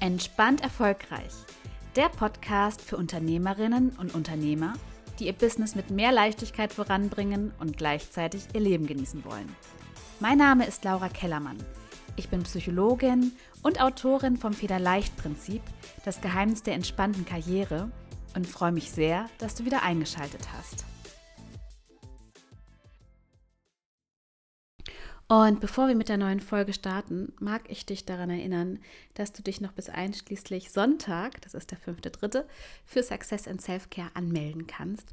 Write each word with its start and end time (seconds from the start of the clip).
Entspannt 0.00 0.62
erfolgreich. 0.62 1.34
Der 1.94 2.08
Podcast 2.08 2.80
für 2.80 2.96
Unternehmerinnen 2.96 3.90
und 3.98 4.14
Unternehmer, 4.14 4.72
die 5.18 5.26
ihr 5.26 5.34
Business 5.34 5.74
mit 5.74 5.90
mehr 5.90 6.10
Leichtigkeit 6.10 6.72
voranbringen 6.72 7.52
und 7.60 7.76
gleichzeitig 7.76 8.44
ihr 8.54 8.60
Leben 8.60 8.86
genießen 8.86 9.22
wollen. 9.26 9.54
Mein 10.18 10.38
Name 10.38 10.64
ist 10.64 10.84
Laura 10.84 11.10
Kellermann. 11.10 11.58
Ich 12.16 12.30
bin 12.30 12.44
Psychologin 12.44 13.32
und 13.62 13.82
Autorin 13.82 14.38
vom 14.38 14.54
Federleicht-Prinzip, 14.54 15.60
das 16.06 16.22
Geheimnis 16.22 16.62
der 16.62 16.74
entspannten 16.74 17.26
Karriere 17.26 17.90
und 18.34 18.46
freue 18.46 18.72
mich 18.72 18.90
sehr, 18.90 19.26
dass 19.36 19.54
du 19.54 19.66
wieder 19.66 19.82
eingeschaltet 19.82 20.48
hast. 20.56 20.86
Und 25.30 25.60
bevor 25.60 25.86
wir 25.86 25.94
mit 25.94 26.08
der 26.08 26.16
neuen 26.16 26.40
Folge 26.40 26.72
starten, 26.72 27.32
mag 27.38 27.62
ich 27.68 27.86
dich 27.86 28.04
daran 28.04 28.30
erinnern, 28.30 28.80
dass 29.14 29.32
du 29.32 29.44
dich 29.44 29.60
noch 29.60 29.70
bis 29.70 29.88
einschließlich 29.88 30.72
Sonntag, 30.72 31.40
das 31.42 31.54
ist 31.54 31.70
der 31.70 31.78
5.3., 31.78 32.42
für 32.84 33.04
Success 33.04 33.46
and 33.46 33.62
Self-Care 33.62 34.10
anmelden 34.14 34.66
kannst. 34.66 35.06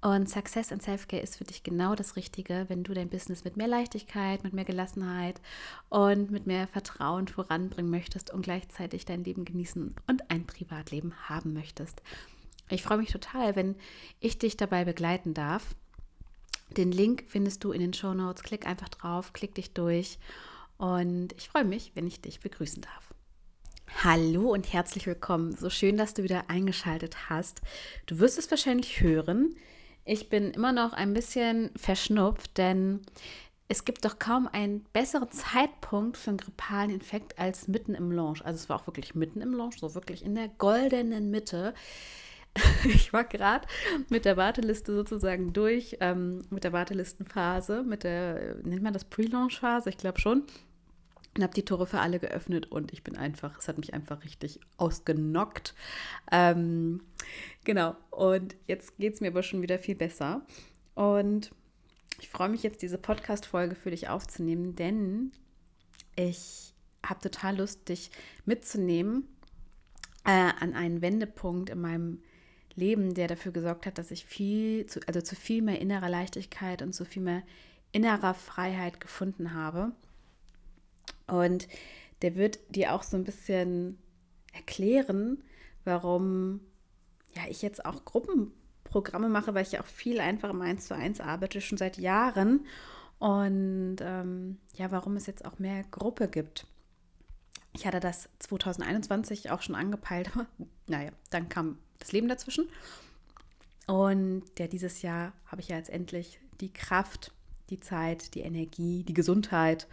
Und 0.00 0.30
Success 0.30 0.70
and 0.70 0.84
Self-Care 0.84 1.20
ist 1.20 1.38
für 1.38 1.42
dich 1.42 1.64
genau 1.64 1.96
das 1.96 2.14
Richtige, 2.14 2.66
wenn 2.68 2.84
du 2.84 2.94
dein 2.94 3.08
Business 3.08 3.42
mit 3.42 3.56
mehr 3.56 3.66
Leichtigkeit, 3.66 4.44
mit 4.44 4.52
mehr 4.52 4.64
Gelassenheit 4.64 5.40
und 5.88 6.30
mit 6.30 6.46
mehr 6.46 6.68
Vertrauen 6.68 7.26
voranbringen 7.26 7.90
möchtest 7.90 8.32
und 8.32 8.42
gleichzeitig 8.42 9.04
dein 9.04 9.24
Leben 9.24 9.44
genießen 9.44 9.96
und 10.06 10.30
ein 10.30 10.46
Privatleben 10.46 11.12
haben 11.28 11.54
möchtest. 11.54 12.02
Ich 12.68 12.84
freue 12.84 12.98
mich 12.98 13.10
total, 13.10 13.56
wenn 13.56 13.74
ich 14.20 14.38
dich 14.38 14.56
dabei 14.56 14.84
begleiten 14.84 15.34
darf. 15.34 15.74
Den 16.70 16.92
Link 16.92 17.24
findest 17.28 17.64
du 17.64 17.72
in 17.72 17.80
den 17.80 17.94
Show 17.94 18.14
Notes. 18.14 18.42
Klick 18.42 18.66
einfach 18.66 18.88
drauf, 18.88 19.32
klick 19.32 19.54
dich 19.54 19.72
durch 19.72 20.18
und 20.78 21.32
ich 21.36 21.48
freue 21.48 21.64
mich, 21.64 21.92
wenn 21.94 22.06
ich 22.06 22.20
dich 22.20 22.40
begrüßen 22.40 22.82
darf. 22.82 23.14
Hallo 24.02 24.52
und 24.52 24.72
herzlich 24.72 25.06
willkommen. 25.06 25.56
So 25.56 25.70
schön, 25.70 25.96
dass 25.96 26.12
du 26.12 26.22
wieder 26.22 26.50
eingeschaltet 26.50 27.30
hast. 27.30 27.62
Du 28.06 28.18
wirst 28.18 28.38
es 28.38 28.50
wahrscheinlich 28.50 29.00
hören. 29.00 29.56
Ich 30.04 30.28
bin 30.28 30.50
immer 30.50 30.72
noch 30.72 30.92
ein 30.92 31.14
bisschen 31.14 31.70
verschnupft, 31.76 32.58
denn 32.58 33.00
es 33.68 33.84
gibt 33.84 34.04
doch 34.04 34.18
kaum 34.18 34.48
einen 34.48 34.84
besseren 34.92 35.30
Zeitpunkt 35.30 36.16
für 36.16 36.30
einen 36.30 36.38
grippalen 36.38 36.90
Infekt 36.90 37.38
als 37.38 37.68
mitten 37.68 37.94
im 37.94 38.12
Launch. 38.12 38.44
Also 38.44 38.56
es 38.56 38.68
war 38.68 38.80
auch 38.80 38.86
wirklich 38.86 39.14
mitten 39.14 39.40
im 39.40 39.54
Launch, 39.54 39.78
so 39.78 39.94
wirklich 39.94 40.24
in 40.24 40.34
der 40.34 40.48
goldenen 40.48 41.30
Mitte. 41.30 41.74
ich 42.84 43.12
war 43.12 43.24
gerade 43.24 43.66
mit 44.08 44.24
der 44.24 44.36
Warteliste 44.36 44.94
sozusagen 44.94 45.52
durch, 45.52 45.96
ähm, 46.00 46.42
mit 46.50 46.64
der 46.64 46.72
Wartelistenphase, 46.72 47.82
mit 47.82 48.04
der, 48.04 48.56
nennt 48.62 48.82
man 48.82 48.92
das 48.92 49.04
Pre-Launch-Phase? 49.04 49.88
Ich 49.90 49.98
glaube 49.98 50.20
schon. 50.20 50.44
Und 51.36 51.42
habe 51.42 51.52
die 51.52 51.64
Tore 51.64 51.86
für 51.86 52.00
alle 52.00 52.18
geöffnet 52.18 52.72
und 52.72 52.94
ich 52.94 53.04
bin 53.04 53.14
einfach, 53.14 53.58
es 53.58 53.68
hat 53.68 53.76
mich 53.76 53.92
einfach 53.92 54.24
richtig 54.24 54.58
ausgenockt. 54.78 55.74
Ähm, 56.32 57.02
genau, 57.64 57.94
und 58.10 58.56
jetzt 58.66 58.96
geht 58.96 59.14
es 59.14 59.20
mir 59.20 59.28
aber 59.28 59.42
schon 59.42 59.60
wieder 59.60 59.78
viel 59.78 59.96
besser. 59.96 60.46
Und 60.94 61.50
ich 62.20 62.30
freue 62.30 62.48
mich 62.48 62.62
jetzt, 62.62 62.80
diese 62.80 62.96
Podcast-Folge 62.96 63.74
für 63.74 63.90
dich 63.90 64.08
aufzunehmen, 64.08 64.76
denn 64.76 65.32
ich 66.16 66.72
habe 67.04 67.20
total 67.20 67.58
Lust, 67.58 67.86
dich 67.90 68.10
mitzunehmen 68.46 69.28
äh, 70.24 70.30
an 70.58 70.74
einen 70.74 71.02
Wendepunkt 71.02 71.70
in 71.70 71.80
meinem 71.80 72.12
Leben, 72.12 72.35
der 73.14 73.28
dafür 73.28 73.52
gesorgt 73.52 73.86
hat, 73.86 73.98
dass 73.98 74.10
ich 74.10 74.24
viel, 74.24 74.86
zu, 74.86 75.00
also 75.06 75.20
zu 75.20 75.34
viel 75.34 75.62
mehr 75.62 75.80
innerer 75.80 76.08
Leichtigkeit 76.08 76.82
und 76.82 76.92
zu 76.92 77.04
viel 77.04 77.22
mehr 77.22 77.42
innerer 77.92 78.34
Freiheit 78.34 79.00
gefunden 79.00 79.54
habe. 79.54 79.92
Und 81.26 81.68
der 82.22 82.36
wird 82.36 82.58
dir 82.74 82.92
auch 82.92 83.02
so 83.02 83.16
ein 83.16 83.24
bisschen 83.24 83.98
erklären, 84.52 85.42
warum 85.84 86.60
ja, 87.34 87.42
ich 87.48 87.62
jetzt 87.62 87.84
auch 87.84 88.04
Gruppenprogramme 88.04 89.28
mache, 89.28 89.54
weil 89.54 89.62
ich 89.62 89.72
ja 89.72 89.80
auch 89.80 89.86
viel 89.86 90.20
einfach 90.20 90.50
im 90.50 90.62
1 90.62 90.86
zu 90.86 90.94
1 90.94 91.20
arbeite, 91.20 91.60
schon 91.60 91.78
seit 91.78 91.98
Jahren. 91.98 92.66
Und 93.18 93.96
ähm, 94.00 94.58
ja, 94.74 94.90
warum 94.90 95.16
es 95.16 95.26
jetzt 95.26 95.44
auch 95.44 95.58
mehr 95.58 95.82
Gruppe 95.90 96.28
gibt. 96.28 96.66
Ich 97.72 97.86
hatte 97.86 98.00
das 98.00 98.28
2021 98.38 99.50
auch 99.50 99.62
schon 99.62 99.74
angepeilt, 99.74 100.30
naja, 100.86 101.10
dann 101.30 101.48
kam 101.48 101.78
das 101.98 102.12
Leben 102.12 102.28
dazwischen. 102.28 102.68
Und 103.86 104.44
ja, 104.58 104.66
dieses 104.66 105.02
Jahr 105.02 105.32
habe 105.46 105.60
ich 105.60 105.68
ja 105.68 105.76
jetzt 105.76 105.90
endlich 105.90 106.40
die 106.60 106.72
Kraft, 106.72 107.32
die 107.70 107.80
Zeit, 107.80 108.34
die 108.34 108.40
Energie, 108.40 109.04
die 109.04 109.14
Gesundheit, 109.14 109.86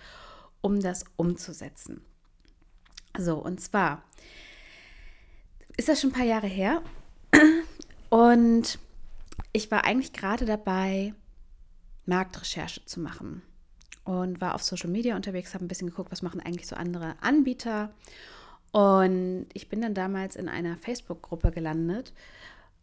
um 0.62 0.80
das 0.80 1.06
umzusetzen. 1.16 2.02
So, 3.18 3.38
und 3.38 3.62
zwar 3.62 4.04
ist 5.78 5.90
das 5.90 6.02
schon 6.02 6.10
ein 6.10 6.14
paar 6.14 6.26
Jahre 6.26 6.48
her. 6.48 6.82
Und 8.10 8.80
ich 9.52 9.70
war 9.72 9.86
eigentlich 9.86 10.14
gerade 10.14 10.46
dabei, 10.46 11.14
Marktrecherche 12.06 12.86
zu 12.86 13.00
machen. 13.00 13.42
Und 14.04 14.42
war 14.42 14.56
auf 14.56 14.64
Social 14.64 14.90
Media 14.90 15.16
unterwegs, 15.16 15.54
habe 15.54 15.64
ein 15.64 15.70
bisschen 15.70 15.90
geguckt, 15.90 16.12
was 16.12 16.22
machen 16.22 16.42
eigentlich 16.42 16.68
so 16.68 16.76
andere 16.76 17.16
Anbieter 17.22 17.94
und 18.74 19.46
ich 19.54 19.70
bin 19.70 19.82
dann 19.82 19.94
damals 19.94 20.36
in 20.36 20.50
einer 20.50 20.76
Facebook-Gruppe 20.78 21.52
gelandet 21.52 22.12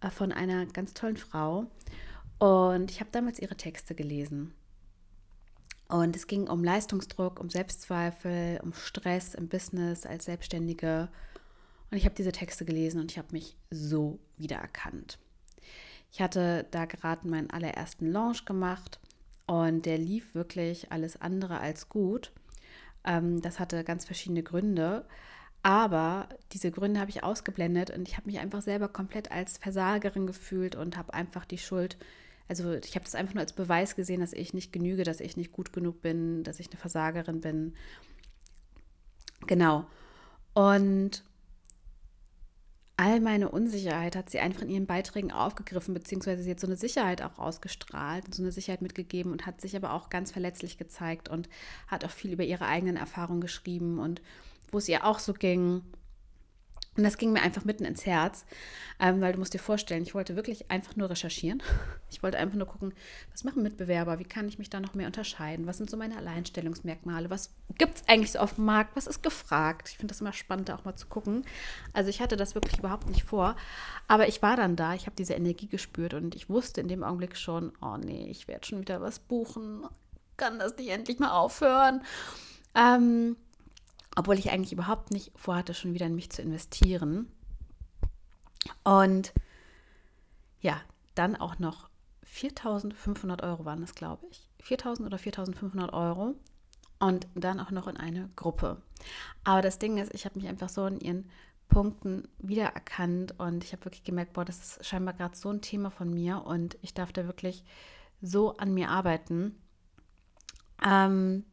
äh, 0.01 0.09
von 0.09 0.31
einer 0.33 0.65
ganz 0.67 0.95
tollen 0.95 1.17
Frau. 1.17 1.67
Und 2.39 2.93
ich 2.93 3.01
habe 3.01 3.11
damals 3.11 3.41
ihre 3.41 3.57
Texte 3.57 3.97
gelesen. 3.97 4.55
Und 5.89 6.15
es 6.15 6.29
ging 6.29 6.49
um 6.49 6.63
Leistungsdruck, 6.63 7.41
um 7.41 7.51
Selbstzweifel, 7.51 8.61
um 8.63 8.73
Stress 8.73 9.35
im 9.35 9.49
Business 9.49 10.07
als 10.07 10.27
Selbstständige. 10.27 11.09
Und 11.91 11.99
ich 11.99 12.05
habe 12.05 12.15
diese 12.15 12.31
Texte 12.31 12.65
gelesen 12.65 13.01
und 13.01 13.11
ich 13.11 13.19
habe 13.19 13.33
mich 13.33 13.57
so 13.71 14.21
wiedererkannt. 14.39 15.19
Ich 16.13 16.21
hatte 16.21 16.67
da 16.71 16.85
gerade 16.85 17.27
meinen 17.27 17.51
allerersten 17.51 18.07
Launch 18.07 18.45
gemacht 18.45 19.01
und 19.47 19.87
der 19.87 19.99
lief 19.99 20.37
wirklich 20.37 20.93
alles 20.93 21.21
andere 21.21 21.59
als 21.59 21.89
gut. 21.89 22.31
Ähm, 23.03 23.43
das 23.43 23.59
hatte 23.59 23.83
ganz 23.83 24.05
verschiedene 24.05 24.45
Gründe. 24.45 25.05
Aber 25.63 26.29
diese 26.53 26.71
Gründe 26.71 27.01
habe 27.01 27.11
ich 27.11 27.23
ausgeblendet 27.23 27.91
und 27.91 28.09
ich 28.09 28.17
habe 28.17 28.27
mich 28.27 28.39
einfach 28.39 28.63
selber 28.63 28.89
komplett 28.89 29.31
als 29.31 29.59
Versagerin 29.59 30.27
gefühlt 30.27 30.75
und 30.75 30.97
habe 30.97 31.13
einfach 31.13 31.45
die 31.45 31.59
Schuld, 31.59 31.99
also 32.49 32.73
ich 32.73 32.95
habe 32.95 33.05
das 33.05 33.15
einfach 33.15 33.35
nur 33.35 33.43
als 33.43 33.53
Beweis 33.53 33.95
gesehen, 33.95 34.21
dass 34.21 34.33
ich 34.33 34.55
nicht 34.55 34.73
genüge, 34.73 35.05
dass 35.05 35.21
ich 35.21 35.37
nicht 35.37 35.53
gut 35.53 35.73
genug 35.73 36.01
bin, 36.01 36.43
dass 36.45 36.61
ich 36.61 36.69
eine 36.69 36.81
Versagerin 36.81 37.41
bin. 37.41 37.75
Genau. 39.47 39.87
Und 40.55 41.23
all 43.01 43.19
meine 43.21 43.49
Unsicherheit 43.49 44.15
hat 44.15 44.29
sie 44.29 44.41
einfach 44.41 44.61
in 44.61 44.69
ihren 44.69 44.85
Beiträgen 44.85 45.33
aufgegriffen, 45.33 45.95
beziehungsweise 45.95 46.43
sie 46.43 46.51
hat 46.51 46.61
so 46.61 46.67
eine 46.67 46.77
Sicherheit 46.77 47.23
auch 47.23 47.39
ausgestrahlt, 47.39 48.35
so 48.35 48.43
eine 48.43 48.53
Sicherheit 48.53 48.83
mitgegeben 48.83 49.33
und 49.33 49.47
hat 49.47 49.63
sich 49.63 49.75
aber 49.75 49.95
auch 49.95 50.11
ganz 50.11 50.33
verletzlich 50.33 50.77
gezeigt 50.77 51.31
und 51.31 51.49
hat 51.87 52.05
auch 52.05 52.11
viel 52.11 52.31
über 52.31 52.45
ihre 52.45 52.67
eigenen 52.67 52.99
Erfahrungen 52.99 53.41
geschrieben 53.41 53.99
und 53.99 54.21
wo 54.71 54.77
es 54.77 54.87
ihr 54.87 55.07
auch 55.07 55.19
so 55.19 55.33
ging. 55.33 55.81
Und 56.97 57.05
das 57.05 57.19
ging 57.19 57.33
mir 57.33 57.43
einfach 57.43 57.65
mitten 57.65 57.85
ins 57.85 58.05
Herz, 58.05 58.45
ähm, 58.99 59.21
weil 59.21 59.33
du 59.33 59.39
musst 59.39 59.55
dir 59.55 59.61
vorstellen, 59.61 60.03
ich 60.03 60.15
wollte 60.15 60.35
wirklich 60.35 60.71
einfach 60.71 60.97
nur 60.97 61.09
recherchieren. 61.11 61.63
Ich 62.13 62.25
wollte 62.25 62.39
einfach 62.39 62.57
nur 62.57 62.67
gucken, 62.67 62.93
was 63.31 63.45
machen 63.45 63.63
Mitbewerber, 63.63 64.19
wie 64.19 64.25
kann 64.25 64.49
ich 64.49 64.59
mich 64.59 64.69
da 64.69 64.81
noch 64.81 64.95
mehr 64.95 65.07
unterscheiden, 65.07 65.69
was 65.69 65.79
sind 65.79 65.89
so 65.89 65.97
meine 65.97 66.17
Alleinstellungsmerkmale, 66.17 67.31
was 67.31 67.55
gibt 67.79 67.99
es 67.99 68.09
eigentlich 68.09 68.33
so 68.33 68.41
auf 68.41 68.57
dem 68.57 68.65
Markt, 68.65 68.97
was 68.97 69.07
ist 69.07 69.23
gefragt. 69.23 69.89
Ich 69.91 69.97
finde 69.97 70.13
das 70.13 70.21
immer 70.21 70.33
spannend, 70.33 70.69
da 70.69 70.75
auch 70.75 70.85
mal 70.85 70.97
zu 70.97 71.07
gucken. 71.07 71.45
Also 71.93 72.11
ich 72.11 72.21
hatte 72.21 72.37
das 72.37 72.57
wirklich 72.57 72.81
überhaupt 72.81 73.09
nicht 73.09 73.23
vor, 73.23 73.55
aber 74.09 74.27
ich 74.27 74.43
war 74.43 74.57
dann 74.57 74.75
da, 74.75 74.95
ich 74.95 75.07
habe 75.07 75.15
diese 75.15 75.35
Energie 75.35 75.69
gespürt 75.69 76.15
und 76.15 76.35
ich 76.35 76.51
wusste 76.51 76.81
in 76.81 76.89
dem 76.89 77.05
Augenblick 77.05 77.37
schon, 77.37 77.71
oh 77.81 77.97
nee, 77.97 78.27
ich 78.29 78.49
werde 78.49 78.67
schon 78.67 78.81
wieder 78.81 79.01
was 79.01 79.21
buchen, 79.21 79.87
kann 80.37 80.59
das 80.59 80.77
nicht 80.77 80.89
endlich 80.89 81.21
mal 81.21 81.31
aufhören. 81.31 82.03
Ähm, 82.75 83.37
obwohl 84.17 84.39
ich 84.39 84.51
eigentlich 84.51 84.73
überhaupt 84.73 85.11
nicht 85.11 85.33
vorhatte, 85.37 85.75
schon 85.75 85.95
wieder 85.95 86.07
in 86.07 86.15
mich 86.15 86.31
zu 86.31 86.43
investieren. 86.43 87.31
Und 88.85 89.33
ja, 90.61 90.81
dann 91.15 91.37
auch 91.37 91.59
noch 91.59 91.89
4.500 92.27 93.43
Euro 93.43 93.65
waren 93.65 93.83
es, 93.83 93.95
glaube 93.95 94.27
ich. 94.31 94.49
4.000 94.63 95.07
oder 95.07 95.17
4.500 95.17 95.93
Euro. 95.93 96.35
Und 96.99 97.29
dann 97.35 97.61
auch 97.61 97.71
noch 97.71 97.89
in 97.89 97.97
eine 97.97 98.29
Gruppe. 98.37 98.83
Aber 99.43 99.63
das 99.63 99.79
Ding 99.79 99.97
ist, 99.97 100.13
ich 100.15 100.27
habe 100.27 100.39
mich 100.39 100.49
einfach 100.49 100.69
so 100.69 100.87
in 100.87 101.01
ihren 101.01 101.31
Punkten 101.69 102.29
wiedererkannt 102.39 103.39
und 103.39 103.65
ich 103.65 103.73
habe 103.73 103.85
wirklich 103.87 104.05
gemerkt, 104.05 104.35
boah, 104.35 104.45
das 104.45 104.59
ist 104.59 104.87
scheinbar 104.87 105.15
gerade 105.15 105.37
so 105.37 105.49
ein 105.49 105.63
Thema 105.63 105.91
von 105.91 106.13
mir 106.13 106.45
und 106.45 106.77
ich 106.83 106.93
darf 106.93 107.13
da 107.13 107.25
wirklich 107.27 107.65
so 108.21 108.57
an 108.59 108.75
mir 108.75 108.91
arbeiten. 108.91 109.57
Ähm, 110.85 111.45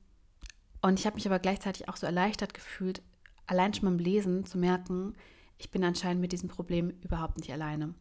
und 0.81 0.99
ich 0.99 1.05
habe 1.05 1.15
mich 1.15 1.27
aber 1.27 1.39
gleichzeitig 1.39 1.89
auch 1.89 1.95
so 1.95 2.05
erleichtert 2.05 2.53
gefühlt, 2.53 3.01
allein 3.45 3.73
schon 3.73 3.85
beim 3.85 3.99
Lesen 3.99 4.45
zu 4.45 4.57
merken, 4.57 5.15
ich 5.57 5.71
bin 5.71 5.83
anscheinend 5.83 6.21
mit 6.21 6.31
diesem 6.31 6.49
Problem 6.49 6.91
überhaupt 7.01 7.37
nicht 7.37 7.51
alleine. 7.51 7.93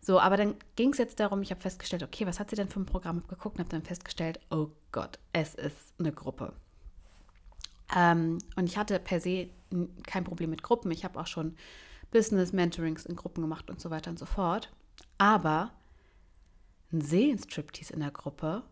So, 0.00 0.18
aber 0.18 0.36
dann 0.36 0.56
ging 0.74 0.90
es 0.90 0.98
jetzt 0.98 1.20
darum, 1.20 1.42
ich 1.42 1.52
habe 1.52 1.60
festgestellt, 1.60 2.02
okay, 2.02 2.26
was 2.26 2.40
hat 2.40 2.50
sie 2.50 2.56
denn 2.56 2.68
für 2.68 2.80
ein 2.80 2.86
Programm 2.86 3.22
geguckt 3.28 3.56
und 3.56 3.60
habe 3.60 3.70
dann 3.70 3.84
festgestellt, 3.84 4.40
oh 4.50 4.68
Gott, 4.90 5.20
es 5.32 5.54
ist 5.54 5.94
eine 6.00 6.12
Gruppe. 6.12 6.54
Ähm, 7.94 8.38
und 8.56 8.66
ich 8.66 8.76
hatte 8.76 8.98
per 8.98 9.20
se 9.20 9.50
kein 10.04 10.24
Problem 10.24 10.50
mit 10.50 10.62
Gruppen. 10.62 10.90
Ich 10.90 11.04
habe 11.04 11.20
auch 11.20 11.28
schon 11.28 11.56
Business-Mentorings 12.10 13.06
in 13.06 13.14
Gruppen 13.14 13.42
gemacht 13.42 13.70
und 13.70 13.80
so 13.80 13.90
weiter 13.90 14.10
und 14.10 14.18
so 14.18 14.26
fort. 14.26 14.72
Aber 15.18 15.70
ein 16.92 17.00
Seelenstriptease 17.00 17.92
in 17.92 18.00
der 18.00 18.10
Gruppe, 18.10 18.64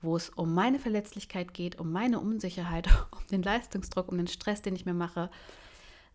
wo 0.00 0.16
es 0.16 0.30
um 0.30 0.54
meine 0.54 0.78
Verletzlichkeit 0.78 1.54
geht, 1.54 1.78
um 1.78 1.92
meine 1.92 2.20
Unsicherheit, 2.20 2.88
um 3.10 3.26
den 3.30 3.42
Leistungsdruck, 3.42 4.08
um 4.08 4.18
den 4.18 4.28
Stress, 4.28 4.62
den 4.62 4.76
ich 4.76 4.86
mir 4.86 4.94
mache, 4.94 5.30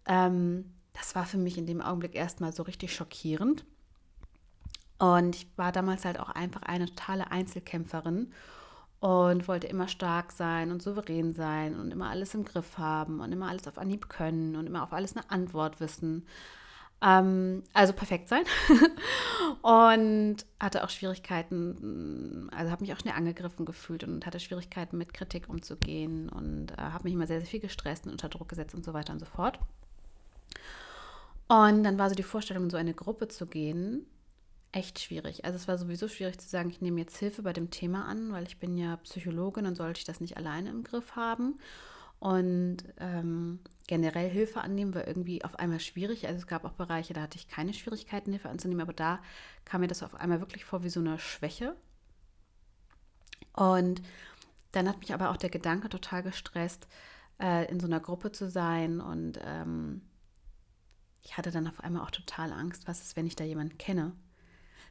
ähm, 0.05 0.71
das 0.93 1.15
war 1.15 1.25
für 1.25 1.37
mich 1.37 1.57
in 1.57 1.65
dem 1.65 1.81
Augenblick 1.81 2.15
erstmal 2.15 2.53
so 2.53 2.63
richtig 2.63 2.93
schockierend. 2.93 3.65
Und 4.99 5.35
ich 5.35 5.47
war 5.57 5.71
damals 5.71 6.05
halt 6.05 6.19
auch 6.19 6.29
einfach 6.29 6.61
eine 6.61 6.85
totale 6.85 7.31
Einzelkämpferin 7.31 8.31
und 8.99 9.47
wollte 9.49 9.67
immer 9.67 9.89
stark 9.89 10.31
sein 10.31 10.71
und 10.71 10.81
souverän 10.81 11.33
sein 11.33 11.77
und 11.77 11.91
immer 11.91 12.09
alles 12.09 12.33
im 12.35 12.45
Griff 12.45 12.77
haben 12.77 13.19
und 13.19 13.33
immer 13.33 13.49
alles 13.49 13.67
auf 13.67 13.77
Anhieb 13.77 14.07
können 14.07 14.55
und 14.55 14.65
immer 14.67 14.83
auf 14.83 14.93
alles 14.93 15.17
eine 15.17 15.29
Antwort 15.29 15.81
wissen. 15.81 16.25
Ähm, 17.03 17.63
also 17.73 17.91
perfekt 17.91 18.29
sein. 18.29 18.43
und 19.61 20.37
hatte 20.59 20.83
auch 20.83 20.89
Schwierigkeiten, 20.89 22.49
also 22.55 22.71
habe 22.71 22.83
mich 22.83 22.93
auch 22.93 22.99
schnell 22.99 23.15
angegriffen 23.15 23.65
gefühlt 23.65 24.03
und 24.05 24.25
hatte 24.25 24.39
Schwierigkeiten 24.39 24.97
mit 24.97 25.13
Kritik 25.13 25.49
umzugehen 25.49 26.29
und 26.29 26.71
äh, 26.71 26.77
habe 26.77 27.03
mich 27.03 27.13
immer 27.13 27.27
sehr, 27.27 27.39
sehr 27.39 27.49
viel 27.49 27.59
gestresst 27.59 28.05
und 28.05 28.13
unter 28.13 28.29
Druck 28.29 28.47
gesetzt 28.47 28.73
und 28.73 28.85
so 28.85 28.93
weiter 28.93 29.11
und 29.11 29.19
so 29.19 29.25
fort. 29.25 29.59
Und 31.49 31.83
dann 31.83 31.99
war 31.99 32.09
so 32.09 32.15
die 32.15 32.23
Vorstellung, 32.23 32.63
in 32.63 32.69
so 32.69 32.77
eine 32.77 32.93
Gruppe 32.93 33.27
zu 33.27 33.47
gehen, 33.47 34.05
echt 34.71 34.99
schwierig. 34.99 35.43
Also 35.43 35.57
es 35.57 35.67
war 35.67 35.77
sowieso 35.77 36.07
schwierig 36.07 36.39
zu 36.39 36.47
sagen, 36.47 36.69
ich 36.69 36.81
nehme 36.81 37.01
jetzt 37.01 37.17
Hilfe 37.17 37.43
bei 37.43 37.53
dem 37.53 37.69
Thema 37.69 38.05
an, 38.05 38.31
weil 38.31 38.45
ich 38.45 38.59
bin 38.59 38.77
ja 38.77 38.95
Psychologin 38.97 39.65
und 39.65 39.75
sollte 39.75 39.99
ich 39.99 40.05
das 40.05 40.21
nicht 40.21 40.37
alleine 40.37 40.69
im 40.69 40.83
Griff 40.83 41.15
haben. 41.17 41.59
Und 42.19 42.77
ähm, 42.99 43.59
generell 43.87 44.29
Hilfe 44.29 44.61
annehmen 44.61 44.95
war 44.95 45.07
irgendwie 45.07 45.43
auf 45.43 45.59
einmal 45.59 45.79
schwierig. 45.79 46.27
Also 46.27 46.39
es 46.39 46.47
gab 46.47 46.63
auch 46.63 46.73
Bereiche, 46.73 47.13
da 47.13 47.21
hatte 47.21 47.37
ich 47.37 47.47
keine 47.47 47.73
Schwierigkeiten, 47.73 48.31
Hilfe 48.31 48.49
anzunehmen, 48.49 48.81
aber 48.81 48.93
da 48.93 49.21
kam 49.65 49.81
mir 49.81 49.87
das 49.87 50.03
auf 50.03 50.15
einmal 50.15 50.39
wirklich 50.39 50.65
vor 50.65 50.83
wie 50.83 50.89
so 50.89 50.99
eine 50.99 51.19
Schwäche. 51.19 51.75
Und 53.53 54.01
dann 54.71 54.87
hat 54.87 54.99
mich 54.99 55.13
aber 55.13 55.29
auch 55.29 55.37
der 55.37 55.49
Gedanke 55.49 55.89
total 55.89 56.23
gestresst, 56.23 56.87
äh, 57.39 57.69
in 57.69 57.79
so 57.79 57.87
einer 57.87 57.99
Gruppe 57.99 58.31
zu 58.31 58.49
sein 58.49 58.99
und 59.01 59.39
ähm, 59.43 60.01
ich 61.21 61.37
hatte 61.37 61.51
dann 61.51 61.67
auf 61.67 61.79
einmal 61.79 62.03
auch 62.03 62.11
total 62.11 62.51
Angst, 62.51 62.87
was 62.87 63.01
ist, 63.01 63.15
wenn 63.15 63.25
ich 63.25 63.35
da 63.35 63.43
jemanden 63.43 63.77
kenne? 63.77 64.13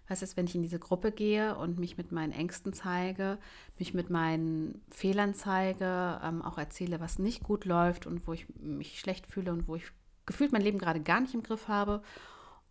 Was 0.09 0.23
ist, 0.23 0.37
wenn 0.37 0.47
ich 0.47 0.55
in 0.55 0.63
diese 0.63 0.79
Gruppe 0.79 1.13
gehe 1.13 1.57
und 1.57 1.79
mich 1.79 1.97
mit 1.97 2.13
meinen 2.13 2.33
Ängsten 2.33 2.73
zeige, 2.73 3.39
mich 3.79 3.95
mit 3.95 4.11
meinen 4.11 4.83
Fehlern 4.91 5.35
zeige, 5.35 6.21
ähm, 6.23 6.43
auch 6.43 6.59
erzähle, 6.59 7.01
was 7.01 7.19
nicht 7.19 7.43
gut 7.43 7.65
läuft 7.65 8.07
und 8.07 8.27
wo 8.27 8.33
ich 8.33 8.47
mich 8.57 8.99
schlecht 8.99 9.27
fühle 9.27 9.53
und 9.53 9.69
wo 9.69 9.77
ich 9.77 9.85
gefühlt 10.27 10.53
mein 10.53 10.63
Leben 10.63 10.79
gerade 10.79 11.01
gar 11.01 11.21
nicht 11.21 11.35
im 11.35 11.43
Griff 11.43 11.69
habe. 11.69 12.03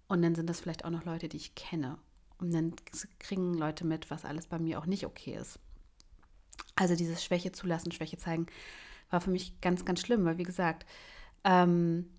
Und 0.07 0.21
dann 0.21 0.35
sind 0.35 0.49
das 0.49 0.59
vielleicht 0.59 0.83
auch 0.83 0.89
noch 0.89 1.05
Leute, 1.05 1.29
die 1.29 1.37
ich 1.37 1.55
kenne. 1.55 1.97
Und 2.37 2.53
dann 2.53 2.73
kriegen 3.19 3.53
Leute 3.53 3.85
mit, 3.85 4.11
was 4.11 4.25
alles 4.25 4.47
bei 4.47 4.59
mir 4.59 4.79
auch 4.79 4.85
nicht 4.85 5.05
okay 5.05 5.35
ist. 5.35 5.59
Also 6.75 6.95
dieses 6.95 7.23
Schwäche 7.23 7.51
zulassen, 7.51 7.91
Schwäche 7.91 8.17
zeigen, 8.17 8.47
war 9.09 9.21
für 9.21 9.29
mich 9.29 9.61
ganz, 9.61 9.85
ganz 9.85 10.01
schlimm, 10.01 10.25
weil 10.25 10.37
wie 10.37 10.43
gesagt, 10.43 10.85
ähm, 11.43 12.09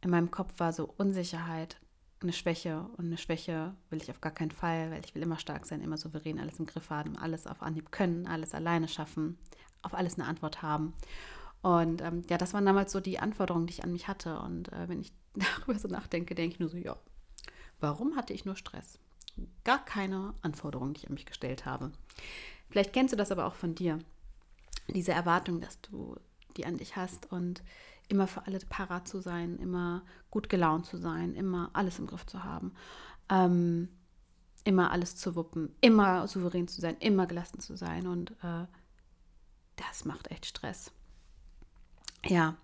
in 0.00 0.10
meinem 0.10 0.30
Kopf 0.30 0.58
war 0.58 0.72
so 0.72 0.92
Unsicherheit, 0.96 1.78
eine 2.20 2.32
Schwäche 2.32 2.86
und 2.96 3.06
eine 3.06 3.18
Schwäche 3.18 3.74
will 3.90 4.00
ich 4.00 4.10
auf 4.10 4.20
gar 4.20 4.32
keinen 4.32 4.50
Fall, 4.50 4.90
weil 4.90 5.04
ich 5.04 5.14
will 5.14 5.22
immer 5.22 5.38
stark 5.38 5.66
sein, 5.66 5.82
immer 5.82 5.98
souverän, 5.98 6.40
alles 6.40 6.58
im 6.58 6.66
Griff 6.66 6.90
haben, 6.90 7.16
alles 7.16 7.46
auf 7.46 7.62
Anhieb 7.62 7.92
können, 7.92 8.26
alles 8.26 8.54
alleine 8.54 8.88
schaffen, 8.88 9.38
auf 9.82 9.94
alles 9.94 10.18
eine 10.18 10.26
Antwort 10.26 10.62
haben. 10.62 10.94
Und 11.62 12.00
ähm, 12.02 12.22
ja, 12.30 12.38
das 12.38 12.54
waren 12.54 12.64
damals 12.64 12.92
so 12.92 13.00
die 13.00 13.18
Anforderungen, 13.18 13.66
die 13.66 13.74
ich 13.74 13.84
an 13.84 13.92
mich 13.92 14.08
hatte. 14.08 14.38
Und 14.38 14.72
äh, 14.72 14.88
wenn 14.88 15.00
ich 15.00 15.12
darüber 15.34 15.78
so 15.78 15.88
nachdenke, 15.88 16.34
denke 16.34 16.54
ich 16.54 16.60
nur 16.60 16.68
so, 16.68 16.76
ja, 16.76 16.96
warum 17.80 18.16
hatte 18.16 18.32
ich 18.32 18.44
nur 18.44 18.56
Stress? 18.56 18.98
Gar 19.64 19.84
keine 19.84 20.34
Anforderungen, 20.42 20.94
die 20.94 21.00
ich 21.00 21.06
an 21.08 21.14
mich 21.14 21.26
gestellt 21.26 21.66
habe. 21.66 21.92
Vielleicht 22.70 22.92
kennst 22.92 23.12
du 23.12 23.16
das 23.16 23.30
aber 23.30 23.46
auch 23.46 23.54
von 23.54 23.74
dir. 23.74 23.98
Diese 24.88 25.12
Erwartung, 25.12 25.60
dass 25.60 25.80
du 25.82 26.16
die 26.56 26.64
an 26.64 26.78
dich 26.78 26.96
hast 26.96 27.30
und 27.30 27.62
immer 28.08 28.26
für 28.26 28.46
alle 28.46 28.58
parat 28.60 29.08
zu 29.08 29.20
sein, 29.20 29.58
immer 29.58 30.02
gut 30.30 30.48
gelaunt 30.48 30.86
zu 30.86 30.96
sein, 30.96 31.34
immer 31.34 31.70
alles 31.72 31.98
im 31.98 32.06
Griff 32.06 32.26
zu 32.26 32.44
haben, 32.44 32.72
ähm, 33.28 33.88
immer 34.64 34.90
alles 34.90 35.16
zu 35.16 35.36
wuppen, 35.36 35.74
immer 35.80 36.26
souverän 36.28 36.68
zu 36.68 36.80
sein, 36.80 36.96
immer 36.98 37.26
gelassen 37.26 37.60
zu 37.60 37.76
sein. 37.76 38.06
Und 38.06 38.32
äh, 38.42 38.66
das 39.76 40.04
macht 40.04 40.30
echt 40.30 40.46
Stress. 40.46 40.92
Ja. 42.24 42.56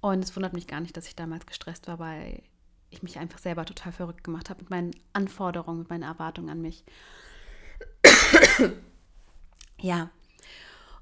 Und 0.00 0.22
es 0.22 0.34
wundert 0.36 0.52
mich 0.52 0.66
gar 0.66 0.80
nicht, 0.80 0.96
dass 0.96 1.08
ich 1.08 1.16
damals 1.16 1.46
gestresst 1.46 1.88
war, 1.88 1.98
weil 1.98 2.42
ich 2.90 3.02
mich 3.02 3.18
einfach 3.18 3.38
selber 3.38 3.64
total 3.64 3.92
verrückt 3.92 4.24
gemacht 4.24 4.48
habe 4.50 4.62
mit 4.62 4.70
meinen 4.70 4.92
Anforderungen, 5.12 5.80
mit 5.80 5.90
meinen 5.90 6.02
Erwartungen 6.02 6.50
an 6.50 6.62
mich. 6.62 6.84
ja, 9.78 10.10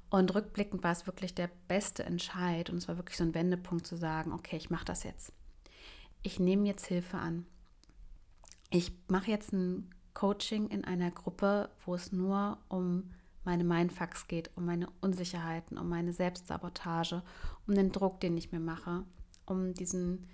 und 0.09 0.33
rückblickend 0.33 0.83
war 0.83 0.91
es 0.91 1.05
wirklich 1.05 1.35
der 1.35 1.49
beste 1.67 2.03
Entscheid 2.03 2.69
und 2.69 2.77
es 2.77 2.87
war 2.87 2.97
wirklich 2.97 3.17
so 3.17 3.23
ein 3.23 3.33
Wendepunkt 3.33 3.85
zu 3.85 3.97
sagen, 3.97 4.31
okay, 4.31 4.55
ich 4.55 4.69
mache 4.69 4.85
das 4.85 5.03
jetzt. 5.03 5.33
Ich 6.23 6.39
nehme 6.39 6.65
jetzt 6.67 6.85
Hilfe 6.85 7.17
an. 7.17 7.45
Ich 8.69 8.91
mache 9.07 9.31
jetzt 9.31 9.53
ein 9.53 9.89
Coaching 10.13 10.69
in 10.69 10.83
einer 10.83 11.11
Gruppe, 11.11 11.69
wo 11.85 11.95
es 11.95 12.11
nur 12.11 12.57
um 12.69 13.11
meine 13.43 13.63
Mindfucks 13.63 14.27
geht, 14.27 14.49
um 14.55 14.65
meine 14.65 14.89
Unsicherheiten, 14.99 15.77
um 15.77 15.87
meine 15.87 16.11
Selbstsabotage, 16.11 17.23
um 17.65 17.75
den 17.75 17.91
Druck, 17.91 18.19
den 18.19 18.35
ich 18.35 18.51
mir 18.51 18.59
mache, 18.59 19.05
um 19.45 19.73
diesen, 19.73 20.27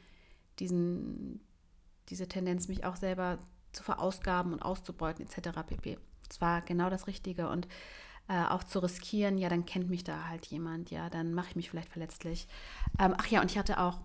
diesen, 0.59 1.41
diese 2.09 2.27
Tendenz, 2.27 2.67
mich 2.67 2.85
auch 2.85 2.95
selber 2.95 3.37
zu 3.71 3.83
verausgaben 3.83 4.53
und 4.53 4.61
auszubeuten, 4.61 5.25
etc. 5.25 5.59
pp. 5.65 5.97
Es 6.29 6.41
war 6.41 6.61
genau 6.61 6.89
das 6.89 7.07
Richtige. 7.07 7.49
Und 7.49 7.67
äh, 8.27 8.43
auch 8.45 8.63
zu 8.63 8.79
riskieren, 8.79 9.37
ja, 9.37 9.49
dann 9.49 9.65
kennt 9.65 9.89
mich 9.89 10.03
da 10.03 10.27
halt 10.27 10.45
jemand, 10.47 10.91
ja, 10.91 11.09
dann 11.09 11.33
mache 11.33 11.49
ich 11.49 11.55
mich 11.55 11.69
vielleicht 11.69 11.89
verletzlich. 11.89 12.47
Ähm, 12.99 13.13
ach 13.17 13.27
ja, 13.27 13.41
und 13.41 13.51
ich 13.51 13.57
hatte 13.57 13.79
auch, 13.79 13.99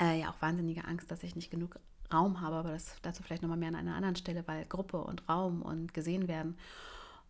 äh, 0.00 0.20
ja, 0.20 0.30
auch 0.30 0.40
wahnsinnige 0.42 0.84
Angst, 0.84 1.10
dass 1.10 1.22
ich 1.22 1.36
nicht 1.36 1.50
genug 1.50 1.78
Raum 2.12 2.40
habe, 2.40 2.56
aber 2.56 2.70
das 2.70 2.96
dazu 3.02 3.22
vielleicht 3.22 3.42
nochmal 3.42 3.58
mehr 3.58 3.68
an 3.68 3.76
einer 3.76 3.94
anderen 3.94 4.16
Stelle, 4.16 4.46
weil 4.46 4.64
Gruppe 4.64 4.98
und 4.98 5.28
Raum 5.28 5.62
und 5.62 5.92
gesehen 5.94 6.28
werden. 6.28 6.56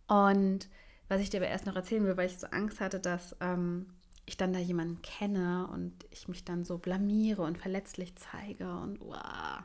Und 0.07 0.69
was 1.09 1.21
ich 1.21 1.31
dir 1.31 1.39
aber 1.39 1.49
erst 1.49 1.67
noch 1.67 1.77
erzählen 1.77 2.05
will, 2.05 2.17
weil 2.17 2.29
ich 2.29 2.39
so 2.39 2.47
Angst 2.49 2.81
hatte, 2.81 3.01
dass 3.01 3.37
ähm, 3.41 3.87
ich 4.27 4.37
dann 4.37 4.53
da 4.53 4.59
jemanden 4.59 5.01
kenne 5.03 5.69
und 5.73 5.93
ich 6.11 6.29
mich 6.29 6.45
dann 6.45 6.65
so 6.65 6.79
blamiere 6.79 7.43
und 7.43 7.59
verletzlich 7.59 8.15
zeige 8.17 8.71
und 8.71 9.01
uah. 9.01 9.65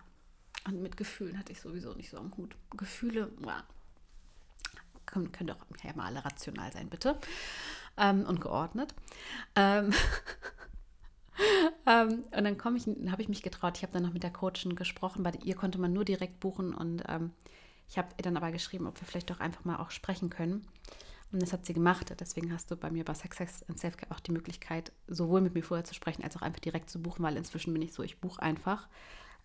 Und 0.65 0.81
mit 0.81 0.95
Gefühlen 0.95 1.37
hatte 1.37 1.51
ich 1.51 1.59
sowieso 1.59 1.93
nicht 1.93 2.09
so 2.09 2.17
am 2.17 2.35
Hut. 2.37 2.55
Gefühle, 2.71 3.31
uah, 3.45 3.63
können, 5.13 5.31
können 5.31 5.47
doch 5.47 5.65
ja 5.83 5.93
mal 5.95 6.05
alle 6.05 6.25
rational 6.25 6.71
sein, 6.71 6.89
bitte. 6.89 7.17
Ähm, 7.97 8.25
und 8.25 8.41
geordnet. 8.41 8.93
Ähm, 9.55 9.93
ähm, 11.85 12.23
und 12.35 12.43
dann 12.43 12.57
komme 12.57 12.77
ich, 12.77 12.87
habe 13.11 13.21
ich 13.21 13.29
mich 13.29 13.43
getraut. 13.43 13.77
Ich 13.77 13.83
habe 13.83 13.93
dann 13.93 14.03
noch 14.03 14.13
mit 14.13 14.23
der 14.23 14.33
Coachin 14.33 14.75
gesprochen. 14.75 15.23
Bei 15.23 15.31
ihr 15.43 15.55
konnte 15.55 15.79
man 15.79 15.93
nur 15.93 16.05
direkt 16.05 16.39
buchen 16.39 16.73
und 16.73 17.03
ähm, 17.07 17.31
ich 17.87 17.97
habe 17.97 18.09
ihr 18.17 18.23
dann 18.23 18.37
aber 18.37 18.51
geschrieben, 18.51 18.87
ob 18.87 18.99
wir 18.99 19.07
vielleicht 19.07 19.29
doch 19.29 19.39
einfach 19.39 19.65
mal 19.65 19.77
auch 19.77 19.91
sprechen 19.91 20.29
können. 20.29 20.65
Und 21.31 21.41
das 21.41 21.53
hat 21.53 21.65
sie 21.65 21.73
gemacht. 21.73 22.13
Deswegen 22.19 22.53
hast 22.53 22.71
du 22.71 22.75
bei 22.75 22.91
mir 22.91 23.03
bei 23.03 23.13
Success 23.13 23.63
and 23.67 23.79
Selfcare 23.79 24.11
auch 24.11 24.19
die 24.19 24.31
Möglichkeit, 24.31 24.91
sowohl 25.07 25.41
mit 25.41 25.53
mir 25.53 25.63
vorher 25.63 25.83
zu 25.83 25.93
sprechen, 25.93 26.23
als 26.23 26.35
auch 26.37 26.41
einfach 26.41 26.59
direkt 26.59 26.89
zu 26.89 27.01
buchen, 27.01 27.23
weil 27.23 27.37
inzwischen 27.37 27.73
bin 27.73 27.81
ich 27.81 27.93
so, 27.93 28.03
ich 28.03 28.19
buche 28.19 28.41
einfach. 28.41 28.87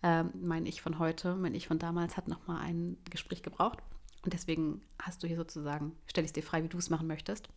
Ähm, 0.01 0.31
mein 0.41 0.65
Ich 0.65 0.81
von 0.81 0.99
heute, 0.99 1.35
mein 1.35 1.55
Ich 1.55 1.67
von 1.67 1.79
damals 1.79 2.15
hat 2.15 2.27
nochmal 2.27 2.61
ein 2.61 2.97
Gespräch 3.09 3.43
gebraucht. 3.43 3.79
Und 4.23 4.33
deswegen 4.33 4.81
hast 5.01 5.23
du 5.23 5.27
hier 5.27 5.37
sozusagen, 5.37 5.95
stell 6.07 6.23
ich 6.23 6.29
es 6.29 6.33
dir 6.33 6.43
frei, 6.43 6.63
wie 6.63 6.67
du 6.67 6.77
es 6.77 6.89
machen 6.89 7.07
möchtest. 7.07 7.49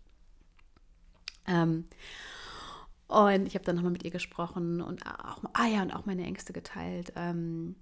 Ähm, 1.46 1.86
und 3.08 3.46
ich 3.46 3.54
habe 3.54 3.64
dann 3.64 3.76
nochmal 3.76 3.92
mit 3.92 4.04
ihr 4.04 4.10
gesprochen 4.10 4.80
und 4.80 5.04
auch, 5.06 5.42
ah 5.52 5.66
ja, 5.66 5.82
und 5.82 5.90
auch 5.92 6.06
meine 6.06 6.24
Ängste 6.24 6.52
geteilt, 6.52 7.12
ähm, 7.16 7.76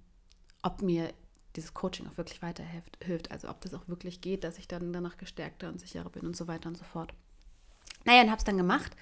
ob 0.62 0.82
mir 0.82 1.12
dieses 1.56 1.74
Coaching 1.74 2.06
auch 2.06 2.16
wirklich 2.16 2.42
weiterhilft, 2.42 3.30
also 3.30 3.48
ob 3.48 3.60
das 3.60 3.74
auch 3.74 3.86
wirklich 3.88 4.20
geht, 4.20 4.44
dass 4.44 4.58
ich 4.58 4.66
dann 4.66 4.92
danach 4.92 5.18
gestärkter 5.18 5.68
und 5.68 5.80
sicherer 5.80 6.10
bin 6.10 6.26
und 6.26 6.36
so 6.36 6.48
weiter 6.48 6.68
und 6.68 6.76
so 6.76 6.84
fort. 6.84 7.12
Naja, 8.04 8.22
und 8.22 8.30
habe 8.30 8.38
es 8.38 8.44
dann 8.44 8.56
gemacht 8.56 8.96